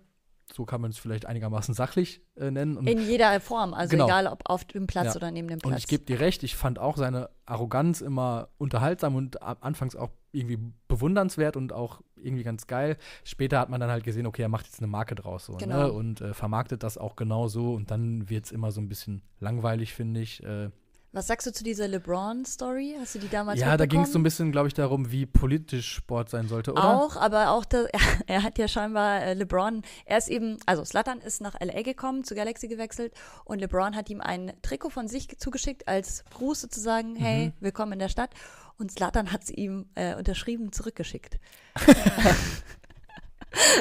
So 0.52 0.64
kann 0.64 0.80
man 0.80 0.90
es 0.90 0.98
vielleicht 0.98 1.26
einigermaßen 1.26 1.74
sachlich 1.74 2.22
äh, 2.36 2.50
nennen. 2.50 2.76
Und, 2.76 2.86
In 2.88 3.00
jeder 3.00 3.38
Form, 3.40 3.72
also 3.74 3.90
Genau. 3.92 4.06
egal 4.06 4.26
ob 4.26 4.42
auf 4.46 4.64
dem 4.64 4.86
Platz 4.86 5.06
Ja. 5.06 5.16
oder 5.16 5.30
neben 5.30 5.48
dem 5.48 5.58
Platz. 5.58 5.72
und 5.72 5.78
ich 5.78 5.86
gebe 5.86 6.04
dir 6.04 6.20
recht, 6.20 6.42
ich 6.42 6.56
fand 6.56 6.78
auch 6.78 6.96
seine 6.96 7.30
Arroganz 7.46 8.00
immer 8.00 8.48
unterhaltsam 8.58 9.14
und 9.16 9.42
anfangs 9.42 9.96
auch 9.96 10.10
irgendwie 10.32 10.58
bewundernswert 10.88 11.56
und 11.56 11.72
auch 11.72 12.00
irgendwie 12.16 12.42
ganz 12.44 12.66
geil. 12.66 12.96
Später 13.24 13.58
hat 13.58 13.68
man 13.70 13.80
dann 13.80 13.90
halt 13.90 14.04
gesehen, 14.04 14.26
okay, 14.26 14.42
er 14.42 14.48
macht 14.48 14.66
jetzt 14.66 14.78
eine 14.78 14.86
Marke 14.86 15.14
draus 15.14 15.46
so, 15.46 15.56
Genau. 15.56 15.76
ne? 15.86 15.92
und 15.92 16.20
äh, 16.20 16.34
vermarktet 16.34 16.82
das 16.82 16.98
auch 16.98 17.16
genau 17.16 17.48
so 17.48 17.72
und 17.74 17.90
dann 17.90 18.28
wird 18.28 18.44
es 18.46 18.52
immer 18.52 18.70
so 18.70 18.80
ein 18.80 18.88
bisschen 18.88 19.22
langweilig, 19.40 19.92
finde 19.94 20.20
ich. 20.20 20.42
Äh, 20.42 20.70
Was 21.12 21.26
sagst 21.26 21.44
du 21.46 21.52
zu 21.52 21.64
dieser 21.64 21.88
LeBron-Story? 21.88 22.94
Hast 23.00 23.16
du 23.16 23.18
die 23.18 23.28
damals 23.28 23.58
ja, 23.58 23.76
da 23.76 23.86
ging 23.86 24.02
es 24.02 24.12
so 24.12 24.18
ein 24.20 24.22
bisschen, 24.22 24.52
glaube 24.52 24.68
ich, 24.68 24.74
darum, 24.74 25.10
wie 25.10 25.26
politisch 25.26 25.92
Sport 25.94 26.30
sein 26.30 26.46
sollte, 26.46 26.70
oder? 26.72 26.84
Auch, 26.84 27.16
aber 27.16 27.50
auch, 27.50 27.64
das, 27.64 27.86
er, 27.92 28.00
er 28.28 28.42
hat 28.44 28.58
ja 28.58 28.68
scheinbar 28.68 29.20
äh, 29.22 29.34
LeBron, 29.34 29.82
er 30.04 30.18
ist 30.18 30.28
eben, 30.28 30.58
also 30.66 30.84
Slatan 30.84 31.20
ist 31.20 31.40
nach 31.40 31.58
LA 31.60 31.82
gekommen, 31.82 32.22
zu 32.22 32.36
Galaxy 32.36 32.68
gewechselt 32.68 33.12
und 33.44 33.58
LeBron 33.58 33.96
hat 33.96 34.08
ihm 34.08 34.20
ein 34.20 34.52
Trikot 34.62 34.90
von 34.90 35.08
sich 35.08 35.36
zugeschickt 35.38 35.88
als 35.88 36.24
Gruß 36.32 36.60
sozusagen, 36.60 37.16
hey, 37.16 37.46
Mhm. 37.48 37.52
willkommen 37.58 37.92
in 37.94 37.98
der 37.98 38.08
Stadt. 38.08 38.30
Und 38.78 38.92
Slatan 38.92 39.32
hat 39.32 39.42
es 39.42 39.50
ihm 39.50 39.86
äh, 39.96 40.14
unterschrieben 40.14 40.70
zurückgeschickt. 40.72 41.38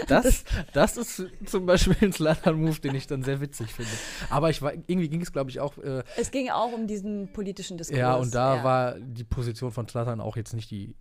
Das, 0.07 0.43
das 0.73 0.97
ist 0.97 1.23
zum 1.45 1.65
Beispiel 1.65 1.95
ein 2.01 2.13
Slatan-Move, 2.13 2.79
den 2.79 2.95
ich 2.95 3.07
dann 3.07 3.23
sehr 3.23 3.39
witzig 3.41 3.71
finde. 3.73 3.91
Aber 4.29 4.49
ich 4.49 4.61
war, 4.61 4.73
irgendwie 4.73 5.09
ging 5.09 5.21
es, 5.21 5.31
glaube 5.31 5.49
ich, 5.51 5.59
auch. 5.59 5.77
Äh, 5.77 6.03
Es 6.17 6.31
ging 6.31 6.49
auch 6.49 6.71
um 6.71 6.87
diesen 6.87 7.31
politischen 7.33 7.77
Diskurs. 7.77 7.99
ja, 7.99 8.15
und 8.15 8.33
da 8.33 8.57
ja. 8.57 8.63
war 8.63 8.99
die 8.99 9.23
Position 9.23 9.71
von 9.71 9.87
Slatan 9.87 10.21
auch 10.21 10.35
jetzt 10.35 10.53
nicht 10.53 10.71
die, 10.71 10.95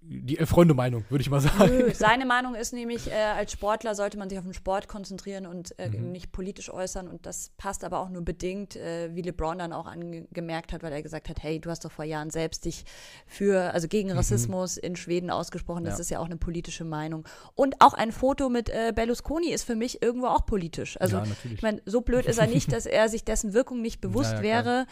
die 0.00 0.38
äh, 0.38 0.46
Freunde-Meinung, 0.46 1.04
würde 1.10 1.22
ich 1.22 1.30
mal 1.30 1.40
sagen. 1.40 1.64
Nö, 1.66 1.90
seine 1.94 2.26
Meinung 2.26 2.54
ist 2.54 2.72
nämlich, 2.72 3.08
äh, 3.10 3.14
als 3.14 3.52
Sportler 3.52 3.94
sollte 3.94 4.18
man 4.18 4.28
sich 4.28 4.38
auf 4.38 4.44
den 4.44 4.54
Sport 4.54 4.88
konzentrieren 4.88 5.46
und 5.46 5.78
äh, 5.78 5.88
Mhm. 5.90 6.10
nicht 6.12 6.32
politisch 6.32 6.70
äußern. 6.72 7.06
Und 7.08 7.24
das 7.26 7.50
passt 7.56 7.84
aber 7.84 8.00
auch 8.00 8.08
nur 8.08 8.22
bedingt, 8.22 8.74
äh, 8.76 9.14
wie 9.14 9.22
LeBron 9.22 9.58
dann 9.58 9.72
auch 9.72 9.86
angemerkt 9.86 10.72
hat, 10.72 10.82
weil 10.82 10.92
er 10.92 11.02
gesagt 11.02 11.28
hat, 11.28 11.42
hey, 11.42 11.60
du 11.60 11.70
hast 11.70 11.84
doch 11.84 11.92
vor 11.92 12.04
Jahren 12.04 12.30
selbst 12.30 12.64
dich 12.64 12.84
für, 13.26 13.72
also 13.74 13.86
gegen 13.88 14.10
Rassismus 14.10 14.76
in 14.76 14.96
Schweden 14.96 15.30
ausgesprochen. 15.30 15.84
Das 15.84 15.94
Mhm. 15.94 15.98
Ja. 15.98 16.00
ist 16.00 16.10
ja 16.10 16.18
auch 16.20 16.26
eine 16.26 16.36
politische 16.36 16.84
Meinung. 16.84 17.26
Und 17.54 17.76
auch 17.80 17.94
ein 17.94 18.12
Foto 18.12 18.48
mit 18.48 18.70
äh, 18.70 18.92
Berlusconi 18.94 19.50
ist 19.52 19.64
für 19.64 19.76
mich 19.76 20.02
irgendwo 20.02 20.26
auch 20.26 20.46
politisch. 20.46 21.00
Also 21.00 21.18
ja, 21.18 21.24
ich 21.52 21.62
meine, 21.62 21.80
so 21.86 22.00
blöd 22.00 22.26
ist 22.26 22.38
er 22.38 22.46
nicht, 22.46 22.72
dass 22.72 22.86
er 22.86 23.08
sich 23.08 23.24
dessen 23.24 23.52
Wirkung 23.52 23.80
nicht 23.82 24.00
bewusst 24.00 24.32
Ja, 24.32 24.42
ja, 24.42 24.62
klar. 24.62 24.86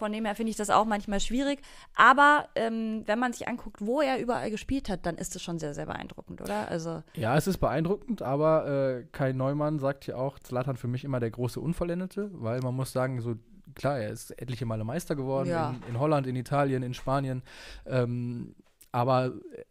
Von 0.00 0.12
dem 0.12 0.24
her 0.24 0.34
finde 0.34 0.48
ich 0.50 0.56
das 0.56 0.70
auch 0.70 0.86
manchmal 0.86 1.20
schwierig. 1.20 1.60
Aber 1.94 2.48
ähm, 2.54 3.02
wenn 3.04 3.18
man 3.18 3.34
sich 3.34 3.46
anguckt, 3.46 3.80
wo 3.80 4.00
er 4.00 4.18
überall 4.18 4.50
gespielt 4.50 4.88
hat, 4.88 5.04
dann 5.04 5.16
ist 5.16 5.34
das 5.34 5.42
schon 5.42 5.58
sehr, 5.58 5.74
sehr 5.74 5.84
beeindruckend, 5.84 6.40
oder? 6.40 6.68
Also, 6.68 7.02
ja, 7.14 7.36
es 7.36 7.46
ist 7.46 7.58
beeindruckend, 7.58 8.22
aber 8.22 8.66
äh, 9.00 9.04
Kai 9.12 9.32
Neumann 9.32 9.78
sagt 9.78 10.06
ja 10.06 10.16
auch, 10.16 10.38
Zlatan 10.38 10.76
für 10.78 10.88
mich 10.88 11.04
immer 11.04 11.20
der 11.20 11.30
große 11.30 11.60
Unvollendete, 11.60 12.30
weil 12.32 12.60
man 12.60 12.74
muss 12.74 12.92
sagen, 12.92 13.20
so 13.20 13.36
klar, 13.74 13.98
er 14.00 14.08
ist 14.10 14.30
etliche 14.40 14.64
Male 14.64 14.84
Meister 14.84 15.14
geworden 15.14 15.48
Ja. 15.50 15.76
in, 15.86 15.94
in 15.94 16.00
Holland, 16.00 16.26
in 16.26 16.34
Italien, 16.34 16.82
in 16.82 16.94
Spanien. 16.94 17.42
Ähm, 17.86 18.54
aber 18.92 19.26
äh, 19.52 19.64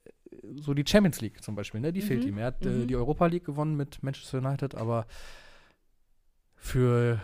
so 0.61 0.75
die 0.75 0.85
Champions 0.87 1.21
League 1.21 1.43
zum 1.43 1.55
Beispiel, 1.55 1.81
ne, 1.81 1.91
die 1.91 2.01
fehlt 2.01 2.21
Mhm, 2.23 2.29
ihm. 2.29 2.37
Er 2.37 2.45
hat 2.45 2.63
äh, 2.65 2.69
mhm. 2.69 2.87
die 2.87 2.95
Europa 2.95 3.25
League 3.25 3.45
gewonnen 3.45 3.75
mit 3.75 4.03
Manchester 4.03 4.37
United, 4.37 4.75
aber 4.75 5.05
für 6.55 7.19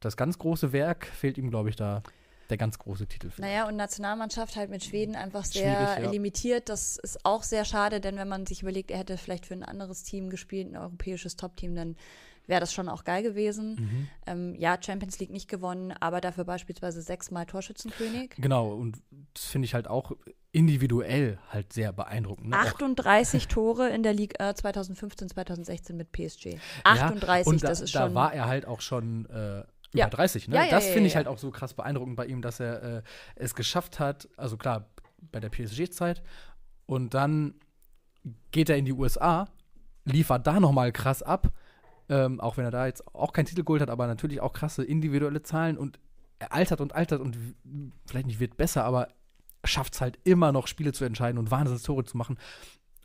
das 0.00 0.16
ganz 0.16 0.38
große 0.38 0.72
Werk 0.72 1.06
fehlt 1.06 1.38
ihm, 1.38 1.50
glaube 1.50 1.68
ich, 1.70 1.76
da 1.76 2.02
der 2.50 2.56
ganz 2.56 2.78
große 2.78 3.06
Titel. 3.06 3.30
finde 3.30 3.48
naja, 3.48 3.68
und 3.68 3.76
Nationalmannschaft 3.76 4.56
halt 4.56 4.70
mit 4.70 4.84
Schweden 4.84 5.16
einfach 5.16 5.44
sehr 5.44 5.98
ja. 6.00 6.10
limitiert. 6.10 6.68
Das 6.68 6.96
ist 6.96 7.24
auch 7.24 7.42
sehr 7.42 7.64
schade, 7.64 8.00
denn 8.00 8.16
wenn 8.16 8.28
man 8.28 8.46
sich 8.46 8.62
überlegt, 8.62 8.90
er 8.90 8.98
hätte 8.98 9.18
vielleicht 9.18 9.46
für 9.46 9.54
ein 9.54 9.64
anderes 9.64 10.02
Team 10.02 10.30
gespielt, 10.30 10.72
ein 10.72 10.76
europäisches 10.76 11.36
Top-Team, 11.36 11.74
dann 11.74 11.96
wäre 12.46 12.60
das 12.60 12.72
schon 12.72 12.88
auch 12.88 13.04
geil 13.04 13.22
gewesen. 13.22 13.76
Mhm. 13.78 14.08
Ähm, 14.26 14.54
ja, 14.56 14.78
Champions 14.80 15.18
League 15.18 15.30
nicht 15.30 15.48
gewonnen, 15.48 15.92
aber 16.00 16.20
dafür 16.20 16.44
beispielsweise 16.44 17.02
sechsmal 17.02 17.46
Torschützenkönig. 17.46 18.34
Genau, 18.38 18.72
und 18.72 19.02
das 19.34 19.44
finde 19.46 19.66
ich 19.66 19.74
halt 19.74 19.88
auch 19.88 20.12
individuell 20.52 21.38
halt 21.50 21.72
sehr 21.72 21.92
beeindruckend. 21.92 22.48
Ne? 22.48 22.56
Auch 22.56 22.66
38 22.66 23.48
Tore 23.48 23.90
in 23.90 24.02
der 24.02 24.14
Liga 24.14 24.50
äh, 24.50 24.54
2015, 24.54 25.28
2016 25.28 25.96
mit 25.96 26.12
PSG. 26.12 26.46
Ja, 26.46 26.58
38, 26.84 27.46
und 27.46 27.62
da, 27.62 27.68
das 27.68 27.80
ist 27.80 27.94
da 27.94 28.06
schon. 28.06 28.14
war 28.14 28.32
er 28.32 28.46
halt 28.46 28.66
auch 28.66 28.80
schon 28.80 29.26
äh, 29.26 29.64
über 29.96 30.04
Ja. 30.04 30.10
30. 30.10 30.48
Ne? 30.48 30.56
Ja, 30.56 30.64
ja, 30.64 30.70
das 30.70 30.86
finde 30.86 31.08
ich 31.08 31.16
halt 31.16 31.26
auch 31.26 31.38
so 31.38 31.50
krass 31.50 31.74
beeindruckend 31.74 32.16
bei 32.16 32.26
ihm, 32.26 32.42
dass 32.42 32.60
er 32.60 32.82
äh, 32.82 33.02
es 33.34 33.54
geschafft 33.54 33.98
hat, 33.98 34.28
also 34.36 34.56
klar, 34.56 34.86
bei 35.32 35.40
der 35.40 35.48
PSG-Zeit 35.48 36.22
und 36.86 37.14
dann 37.14 37.54
geht 38.50 38.68
er 38.70 38.76
in 38.76 38.84
die 38.84 38.92
USA, 38.92 39.48
liefert 40.04 40.46
da 40.46 40.60
nochmal 40.60 40.92
krass 40.92 41.22
ab, 41.22 41.52
ähm, 42.08 42.40
auch 42.40 42.56
wenn 42.56 42.64
er 42.64 42.70
da 42.70 42.86
jetzt 42.86 43.06
auch 43.14 43.32
keinen 43.32 43.46
Titel 43.46 43.64
geholt 43.64 43.82
hat, 43.82 43.90
aber 43.90 44.06
natürlich 44.06 44.40
auch 44.40 44.52
krasse 44.52 44.84
individuelle 44.84 45.42
Zahlen 45.42 45.76
und 45.76 45.98
er 46.38 46.52
altert 46.52 46.80
und 46.80 46.94
altert 46.94 47.20
und 47.20 47.36
vielleicht 48.06 48.26
nicht 48.26 48.40
wird 48.40 48.56
besser, 48.56 48.84
aber 48.84 49.08
schafft 49.64 49.94
es 49.94 50.00
halt 50.00 50.18
immer 50.24 50.52
noch 50.52 50.66
Spiele 50.66 50.92
zu 50.92 51.04
entscheiden 51.04 51.38
und 51.38 51.50
Wahnsinnstore 51.50 52.04
zu 52.04 52.16
machen. 52.16 52.38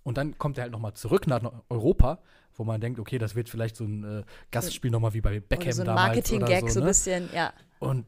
Und 0.03 0.17
dann 0.17 0.37
kommt 0.37 0.57
er 0.57 0.63
halt 0.63 0.71
nochmal 0.71 0.93
zurück 0.93 1.27
nach 1.27 1.41
Europa, 1.69 2.19
wo 2.55 2.63
man 2.63 2.81
denkt, 2.81 2.99
okay, 2.99 3.17
das 3.17 3.35
wird 3.35 3.49
vielleicht 3.49 3.75
so 3.75 3.85
ein 3.85 4.03
äh, 4.03 4.23
Gastspiel 4.51 4.91
nochmal 4.91 5.13
wie 5.13 5.21
bei 5.21 5.39
Beckham 5.39 5.63
Oder 5.63 5.73
so 5.73 5.81
ein 5.81 5.85
damals 5.85 6.05
Marketing-Gag, 6.07 6.61
so 6.61 6.67
so, 6.69 6.79
ein 6.79 6.83
ne? 6.83 6.89
bisschen, 6.89 7.29
ja. 7.33 7.53
Und 7.79 8.05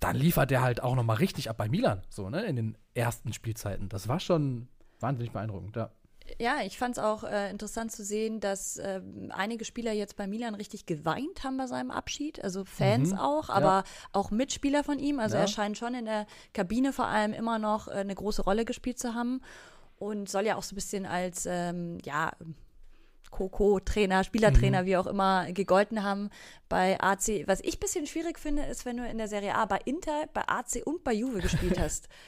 dann 0.00 0.16
liefert 0.16 0.52
er 0.52 0.62
halt 0.62 0.82
auch 0.82 0.94
nochmal 0.94 1.16
richtig 1.16 1.48
ab 1.48 1.56
bei 1.56 1.68
Milan, 1.68 2.02
so, 2.08 2.28
ne, 2.30 2.44
in 2.44 2.56
den 2.56 2.78
ersten 2.94 3.32
Spielzeiten. 3.32 3.88
Das 3.88 4.08
war 4.08 4.20
schon 4.20 4.68
wahnsinnig 5.00 5.32
beeindruckend, 5.32 5.76
ja. 5.76 5.90
Ja, 6.38 6.56
ich 6.64 6.76
fand 6.76 6.98
es 6.98 7.02
auch 7.02 7.22
äh, 7.22 7.50
interessant 7.50 7.92
zu 7.92 8.04
sehen, 8.04 8.40
dass 8.40 8.78
ähm, 8.78 9.30
einige 9.32 9.64
Spieler 9.64 9.92
jetzt 9.92 10.16
bei 10.16 10.26
Milan 10.26 10.56
richtig 10.56 10.84
geweint 10.84 11.44
haben 11.44 11.56
bei 11.56 11.68
seinem 11.68 11.92
Abschied. 11.92 12.42
Also 12.42 12.64
Fans 12.64 13.12
Mhm, 13.12 13.18
auch, 13.18 13.48
aber 13.48 13.84
auch 14.12 14.32
Mitspieler 14.32 14.82
von 14.82 14.98
ihm. 14.98 15.20
Also 15.20 15.36
Ja. 15.36 15.42
er 15.42 15.46
scheint 15.46 15.78
schon 15.78 15.94
in 15.94 16.04
der 16.04 16.26
Kabine 16.52 16.92
vor 16.92 17.06
allem 17.06 17.32
immer 17.32 17.60
noch 17.60 17.86
äh, 17.86 17.92
eine 17.92 18.14
große 18.14 18.42
Rolle 18.42 18.64
gespielt 18.64 18.98
zu 18.98 19.14
haben 19.14 19.40
und 19.98 20.28
soll 20.28 20.46
ja 20.46 20.56
auch 20.56 20.64
so 20.64 20.74
ein 20.74 20.76
bisschen 20.76 21.06
als, 21.06 21.46
ähm, 21.48 21.98
ja, 22.04 22.32
Co-Co-Trainer, 23.36 24.24
Spielertrainer, 24.24 24.82
Mhm. 24.82 24.86
wie 24.86 24.96
auch 24.96 25.06
immer, 25.06 25.52
gegolten 25.52 26.02
haben 26.02 26.30
bei 26.70 26.98
AC. 27.00 27.44
Was 27.46 27.60
ich 27.60 27.76
ein 27.76 27.80
bisschen 27.80 28.06
schwierig 28.06 28.38
finde, 28.38 28.62
ist, 28.64 28.86
wenn 28.86 28.96
du 28.96 29.06
in 29.06 29.18
der 29.18 29.28
Serie 29.28 29.54
A 29.54 29.66
bei 29.66 29.78
Inter, 29.84 30.24
bei 30.32 30.42
AC 30.48 30.82
und 30.84 31.04
bei 31.04 31.12
Juve 31.12 31.40
gespielt 31.40 31.78
hast. 31.78 32.08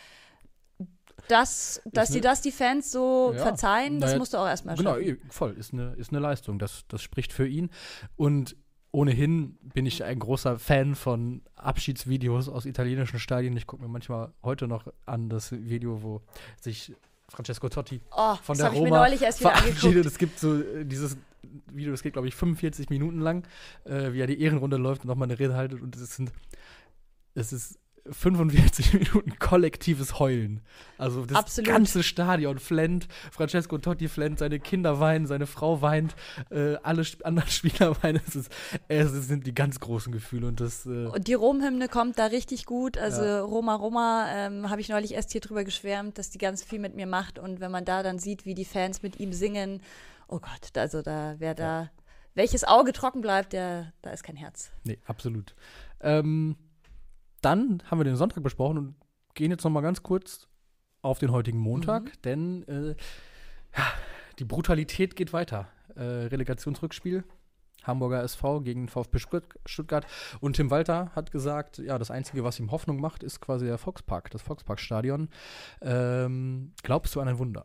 Das, 1.26 1.82
dass 1.84 2.08
ne- 2.10 2.16
dir 2.16 2.20
das 2.22 2.40
die 2.42 2.52
Fans 2.52 2.90
so 2.92 3.32
Ja. 3.34 3.42
verzeihen, 3.42 4.00
das 4.00 4.10
Naja, 4.10 4.18
musst 4.18 4.32
du 4.32 4.38
auch 4.38 4.46
erstmal 4.46 4.76
Genau, 4.76 4.94
schaffen. 4.94 5.04
eh, 5.08 5.16
voll, 5.30 5.52
ist 5.58 5.72
eine, 5.74 5.92
ist 5.96 6.10
eine 6.10 6.20
Leistung. 6.20 6.58
Das, 6.58 6.84
das 6.88 7.02
spricht 7.02 7.32
für 7.34 7.46
ihn. 7.46 7.68
Und 8.16 8.56
ohnehin 8.92 9.58
bin 9.74 9.84
ich 9.84 10.04
ein 10.04 10.18
großer 10.20 10.58
Fan 10.58 10.94
von 10.94 11.42
Abschiedsvideos 11.56 12.48
aus 12.48 12.64
italienischen 12.64 13.18
Stadien. 13.18 13.54
Ich 13.58 13.66
gucke 13.66 13.82
mir 13.82 13.88
manchmal 13.88 14.32
heute 14.42 14.68
noch 14.68 14.86
an 15.04 15.28
das 15.28 15.52
Video, 15.52 16.02
wo 16.02 16.22
sich 16.62 16.94
Francesco 17.28 17.68
Totti 17.68 18.00
Oh, 18.10 18.34
von 18.36 18.56
das 18.56 18.58
der 18.58 18.66
habe 18.66 18.76
ich 18.76 18.82
mir 18.82 18.88
Roma 18.88 19.00
neulich 19.02 19.22
erst 19.22 19.40
wieder 19.40 19.54
angeguckt. 19.54 20.06
Es 20.06 20.18
gibt 20.18 20.38
so 20.38 20.60
äh, 20.60 20.84
dieses 20.84 21.16
Video, 21.72 21.92
das 21.92 22.02
geht, 22.02 22.14
glaube 22.14 22.28
ich, 22.28 22.34
45 22.34 22.90
Minuten 22.90 23.20
lang, 23.20 23.46
äh, 23.84 24.12
wie 24.12 24.20
er 24.20 24.26
die 24.26 24.40
Ehrenrunde 24.40 24.76
läuft 24.76 25.02
und 25.02 25.08
nochmal 25.08 25.28
eine 25.28 25.38
Rede 25.38 25.54
haltet. 25.54 25.80
Und 25.82 25.94
es 25.96 26.16
sind, 26.16 26.32
es 27.34 27.52
ist 27.52 27.78
45 28.10 28.92
Minuten 28.94 29.38
kollektives 29.38 30.18
Heulen. 30.18 30.60
Also 30.96 31.24
das 31.24 31.38
Absolut. 31.38 31.68
ganze 31.70 32.02
Stadion 32.02 32.58
flennt, 32.58 33.08
Francesco 33.30 33.78
Totti 33.78 34.08
flennt, 34.08 34.38
seine 34.38 34.60
Kinder 34.60 35.00
weinen, 35.00 35.26
seine 35.26 35.46
Frau 35.46 35.82
weint, 35.82 36.14
äh, 36.50 36.76
alle 36.82 37.02
Sp 37.06 37.22
anderen 37.24 37.48
Spieler 37.50 37.96
weinen. 38.02 38.20
Es, 38.26 38.36
ist, 38.36 38.50
es 38.88 39.12
sind 39.28 39.46
die 39.46 39.54
ganz 39.54 39.80
großen 39.80 40.12
Gefühle 40.12 40.46
und 40.46 40.60
das 40.60 40.86
äh, 40.86 41.06
Und 41.06 41.26
die 41.28 41.34
Rom-Hymne 41.34 41.88
kommt 41.88 42.18
da 42.18 42.26
richtig 42.26 42.66
gut. 42.66 42.98
Also 42.98 43.22
Ja. 43.22 43.40
Roma 43.42 43.74
Roma 43.74 44.26
ähm, 44.32 44.70
habe 44.70 44.80
ich 44.80 44.88
neulich 44.88 45.14
erst 45.14 45.32
hier 45.32 45.40
drüber 45.40 45.64
geschwärmt, 45.64 46.18
dass 46.18 46.30
die 46.30 46.38
ganz 46.38 46.62
viel 46.62 46.78
mit 46.78 46.94
mir 46.94 47.06
macht. 47.06 47.38
Und 47.38 47.60
wenn 47.60 47.70
man 47.70 47.84
da 47.84 48.02
dann 48.02 48.18
sieht, 48.18 48.44
wie 48.44 48.54
die 48.54 48.64
Fans 48.64 49.02
mit 49.02 49.20
ihm 49.20 49.32
singen, 49.32 49.80
oh 50.28 50.38
Gott, 50.40 50.76
also 50.76 51.02
da, 51.02 51.36
wer 51.38 51.54
da, 51.54 51.90
welches 52.34 52.64
Auge 52.64 52.92
trocken 52.92 53.20
bleibt, 53.20 53.52
der, 53.52 53.92
da 54.02 54.10
ist 54.10 54.22
kein 54.22 54.36
Herz. 54.36 54.70
Nee, 54.84 54.98
absolut. 55.06 55.54
Ähm, 56.00 56.56
dann 57.40 57.82
haben 57.90 57.98
wir 58.00 58.04
den 58.04 58.16
Sonntag 58.16 58.42
besprochen 58.42 58.78
und 58.78 58.94
gehen 59.34 59.50
jetzt 59.50 59.64
noch 59.64 59.70
mal 59.70 59.80
ganz 59.80 60.02
kurz 60.02 60.48
auf 61.02 61.18
den 61.18 61.30
heutigen 61.32 61.58
Montag, 61.58 62.04
Mhm. 62.04 62.22
denn 62.24 62.62
äh, 62.68 62.88
ja, 63.76 63.84
die 64.38 64.44
Brutalität 64.44 65.14
geht 65.16 65.32
weiter. 65.32 65.68
Äh, 65.94 66.02
Relegationsrückspiel. 66.02 67.24
Hamburger 67.84 68.22
SV 68.22 68.60
gegen 68.62 68.88
VfB 68.88 69.18
Stutt- 69.18 69.58
Stuttgart. 69.64 70.04
Und 70.40 70.56
Tim 70.56 70.70
Walter 70.70 71.10
hat 71.14 71.30
gesagt, 71.30 71.78
ja, 71.78 71.96
das 71.98 72.10
Einzige, 72.10 72.44
was 72.44 72.58
ihm 72.58 72.70
Hoffnung 72.70 73.00
macht, 73.00 73.22
ist 73.22 73.40
quasi 73.40 73.64
der 73.66 73.78
Volkspark, 73.78 74.30
das 74.30 74.42
Volksparkstadion. 74.42 75.28
Ähm, 75.80 76.72
glaubst 76.82 77.14
du 77.14 77.20
an 77.20 77.28
ein 77.28 77.38
Wunder? 77.38 77.64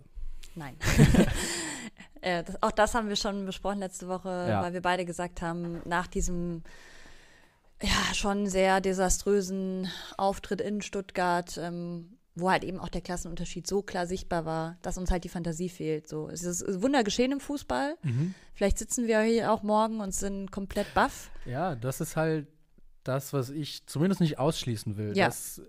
Nein. 0.56 0.76
äh, 2.22 2.44
das, 2.44 2.62
auch 2.62 2.72
das 2.72 2.96
haben 2.96 3.10
wir 3.10 3.16
schon 3.16 3.46
besprochen 3.46 3.80
letzte 3.80 4.08
Woche, 4.08 4.30
Ja. 4.50 4.62
weil 4.62 4.74
wir 4.74 4.82
beide 4.82 5.04
gesagt 5.06 5.42
haben, 5.42 5.82
nach 5.86 6.08
diesem 6.08 6.64
ja 7.84 8.14
schon 8.14 8.48
sehr 8.48 8.82
desaströsen 8.82 9.88
Auftritt 10.18 10.62
in 10.62 10.82
Stuttgart, 10.82 11.58
ähm, 11.58 12.18
wo 12.36 12.50
halt 12.50 12.64
eben 12.64 12.80
auch 12.80 12.90
der 12.90 13.02
Klassenunterschied 13.02 13.68
so 13.68 13.82
klar 13.84 14.08
sichtbar 14.08 14.46
war, 14.46 14.78
dass 14.82 14.98
uns 14.98 15.12
halt 15.12 15.24
die 15.24 15.30
Fantasie 15.30 15.70
fehlt. 15.70 16.08
So, 16.08 16.30
es 16.30 16.44
ist 16.44 16.64
ein 16.64 16.82
Wunder 16.82 17.04
geschehen 17.04 17.32
im 17.32 17.40
Fußball. 17.40 17.96
Vielleicht 18.56 18.80
sitzen 18.80 19.06
wir 19.06 19.22
hier 19.22 19.52
auch 19.52 19.62
morgen 19.62 20.00
und 20.00 20.16
sind 20.16 20.52
komplett 20.52 20.92
baff. 20.96 21.30
Ja, 21.46 21.76
das 21.76 22.02
ist 22.02 22.16
halt 22.16 22.48
das, 23.04 23.34
was 23.34 23.50
ich 23.50 23.86
zumindest 23.86 24.22
nicht 24.22 24.40
ausschließen 24.40 24.98
will. 24.98 25.16
Ja. 25.16 25.28
Das, 25.28 25.62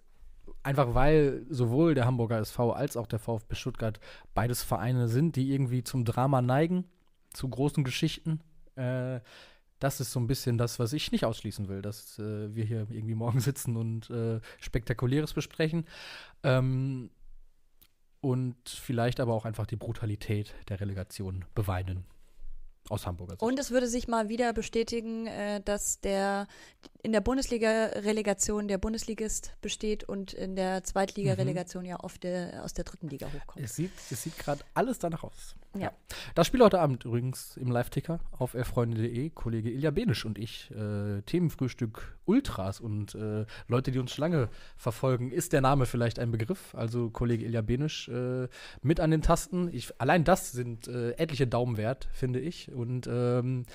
einfach 0.63 0.95
weil 0.95 1.45
sowohl 1.51 1.95
der 1.95 2.07
Hamburger 2.07 2.39
SV 2.39 2.73
als 2.73 2.97
auch 2.97 3.07
der 3.07 3.19
VfB 3.19 3.55
Stuttgart 3.55 4.01
beides 4.33 4.63
Vereine 4.63 5.09
sind, 5.09 5.37
die 5.37 5.53
irgendwie 5.53 5.85
zum 5.85 6.05
Drama 6.05 6.41
neigen, 6.41 6.85
zu 7.33 7.49
großen 7.49 7.85
Geschichten. 7.85 8.41
Äh, 8.77 9.21
das 9.85 10.01
ist 10.01 10.13
so 10.13 10.19
ein 10.19 10.27
bisschen 10.27 10.57
das, 10.57 10.79
was 10.79 10.95
ich 10.95 11.13
nicht 11.13 11.27
ausschließen 11.27 11.69
will, 11.69 11.83
dass 11.83 12.19
äh, 12.19 12.55
wir 12.55 12.65
hier 12.65 12.87
irgendwie 12.91 13.15
morgen 13.15 13.41
sitzen 13.49 13.77
und 13.77 14.09
äh, 14.09 14.41
Spektakuläres 14.59 15.35
besprechen. 15.35 15.87
Ähm, 16.43 17.11
und 18.23 18.57
vielleicht 18.67 19.21
aber 19.21 19.35
auch 19.35 19.45
einfach 19.45 19.67
die 19.67 19.77
Brutalität 19.77 20.55
der 20.71 20.81
Relegation 20.81 21.45
beweinen. 21.55 22.07
Aus 22.89 23.07
Hamburger 23.07 23.33
Sicht. 23.33 23.43
Und 23.43 23.59
es 23.59 23.71
würde 23.71 23.87
sich 23.87 24.09
mal 24.09 24.29
wieder 24.31 24.53
bestätigen, 24.55 25.27
äh, 25.27 25.61
dass 25.63 26.01
der 26.01 26.47
in 27.03 27.13
der 27.13 27.21
Bundesliga-Relegation 27.21 28.69
der 28.69 28.79
Bundesligist 28.79 29.55
besteht 29.61 30.05
und 30.05 30.33
in 30.33 30.57
der 30.57 30.83
Zweitliga-Relegation 30.85 31.85
ja 31.85 32.01
oft 32.01 32.25
der, 32.25 32.65
aus 32.65 32.73
der 32.73 32.85
dritten 32.85 33.09
Liga 33.09 33.27
hochkommt. 33.27 33.65
Es 33.65 33.77
sieht, 33.77 33.93
es 34.11 34.23
sieht 34.23 34.39
gerade 34.39 34.65
alles 34.75 34.99
danach 34.99 35.25
aus. 35.25 35.57
Ja. 35.77 35.93
Das 36.35 36.47
Spiel 36.47 36.61
heute 36.63 36.81
Abend 36.81 37.05
übrigens 37.05 37.57
im 37.57 37.71
Live-Ticker 37.71 38.21
auf 38.31 38.55
erfreunde.de. 38.55 39.31
Kollege 39.31 39.71
Ilja 39.71 39.91
Benisch 39.91 40.25
und 40.25 40.39
ich, 40.39 40.71
äh, 40.71 41.23
Themenfrühstück 41.23 42.17
Ultras 42.25 42.81
und 42.81 43.15
äh, 43.15 43.45
Leute, 43.69 43.91
die 43.91 43.99
uns 43.99 44.13
schon 44.13 44.23
lange 44.23 44.49
verfolgen, 44.77 45.31
ist 45.33 45.53
der 45.53 45.61
Name 45.61 45.87
vielleicht 45.87 46.19
ein 46.19 46.31
Begriff. 46.31 46.75
Also 46.75 47.11
Kollege 47.11 47.45
Ilja 47.45 47.63
Benisch 47.63 48.09
äh, 48.09 48.49
mit 48.83 49.01
an 49.01 49.11
den 49.11 49.23
Tasten. 49.23 49.69
Ich, 49.73 50.01
allein 50.01 50.25
das 50.25 50.53
sind 50.53 50.87
äh, 50.89 51.11
etliche 51.13 51.47
Daumen 51.47 51.77
wert, 51.77 52.09
finde 52.13 52.41
ich. 52.41 52.71
Und 52.73 53.07
ähm, 53.11 53.67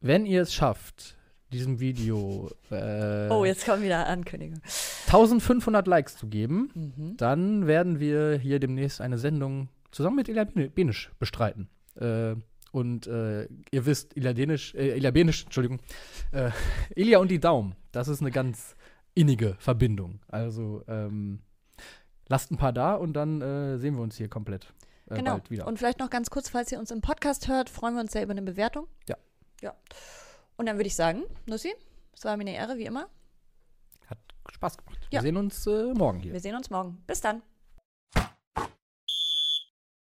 wenn 0.00 0.24
ihr 0.26 0.42
es 0.42 0.54
schafft, 0.54 1.16
diesem 1.52 1.80
Video 1.80 2.50
äh, 2.70 3.28
Oh, 3.28 3.44
jetzt 3.44 3.66
kommen 3.66 3.82
wieder 3.82 4.06
Ankündigungen. 4.06 4.62
1500 5.06 5.86
Likes 5.86 6.16
zu 6.16 6.28
geben, 6.28 6.70
Mhm. 6.74 7.16
dann 7.16 7.66
werden 7.66 7.98
wir 7.98 8.38
hier 8.38 8.60
demnächst 8.60 9.00
eine 9.00 9.18
Sendung 9.18 9.68
zusammen 9.90 10.16
mit 10.16 10.26
Bene- 10.26 10.70
Benisch 10.70 11.10
bestreiten. 11.18 11.68
Äh, 11.96 12.34
und 12.72 13.06
äh, 13.08 13.48
ihr 13.72 13.84
wisst, 13.86 14.16
Ilja, 14.16 14.32
Denisch, 14.32 14.74
äh, 14.74 14.96
Ilja 14.96 15.10
Benisch, 15.10 15.44
Entschuldigung, 15.44 15.80
äh, 16.32 16.50
Ilja 16.94 17.18
und 17.18 17.28
die 17.30 17.40
Daumen, 17.40 17.74
das 17.92 18.06
ist 18.08 18.20
eine 18.20 18.30
ganz 18.30 18.76
innige 19.14 19.56
Verbindung. 19.58 20.20
Also 20.28 20.84
ähm, 20.86 21.40
lasst 22.28 22.52
ein 22.52 22.56
paar 22.56 22.72
da 22.72 22.94
und 22.94 23.14
dann 23.14 23.40
äh, 23.42 23.78
sehen 23.78 23.96
wir 23.96 24.02
uns 24.02 24.16
hier 24.16 24.28
komplett 24.28 24.72
äh, 25.10 25.16
Genau. 25.16 25.32
bald 25.32 25.50
wieder. 25.50 25.66
Und 25.66 25.78
vielleicht 25.78 25.98
noch 25.98 26.10
ganz 26.10 26.30
kurz, 26.30 26.48
falls 26.48 26.70
ihr 26.70 26.78
uns 26.78 26.92
im 26.92 27.00
Podcast 27.00 27.48
hört, 27.48 27.68
freuen 27.68 27.94
wir 27.94 28.00
uns 28.02 28.12
sehr 28.12 28.22
über 28.22 28.30
eine 28.32 28.42
Bewertung. 28.42 28.86
Ja. 29.08 29.16
Ja. 29.60 29.74
Und 30.56 30.66
dann 30.66 30.76
würde 30.76 30.86
ich 30.86 30.94
sagen, 30.94 31.24
Nussi, 31.46 31.72
es 32.14 32.24
war 32.24 32.36
mir 32.36 32.42
eine 32.42 32.54
Ehre, 32.54 32.78
wie 32.78 32.84
immer. 32.84 33.08
Hat 34.06 34.18
Spaß 34.52 34.78
gemacht. 34.78 34.96
Ja. 35.10 35.18
Wir 35.18 35.22
sehen 35.22 35.36
uns 35.36 35.66
äh, 35.66 35.92
morgen 35.92 36.20
hier. 36.20 36.32
Wir 36.32 36.40
sehen 36.40 36.54
uns 36.54 36.70
morgen. 36.70 37.02
Bis 37.08 37.20
dann. 37.20 37.42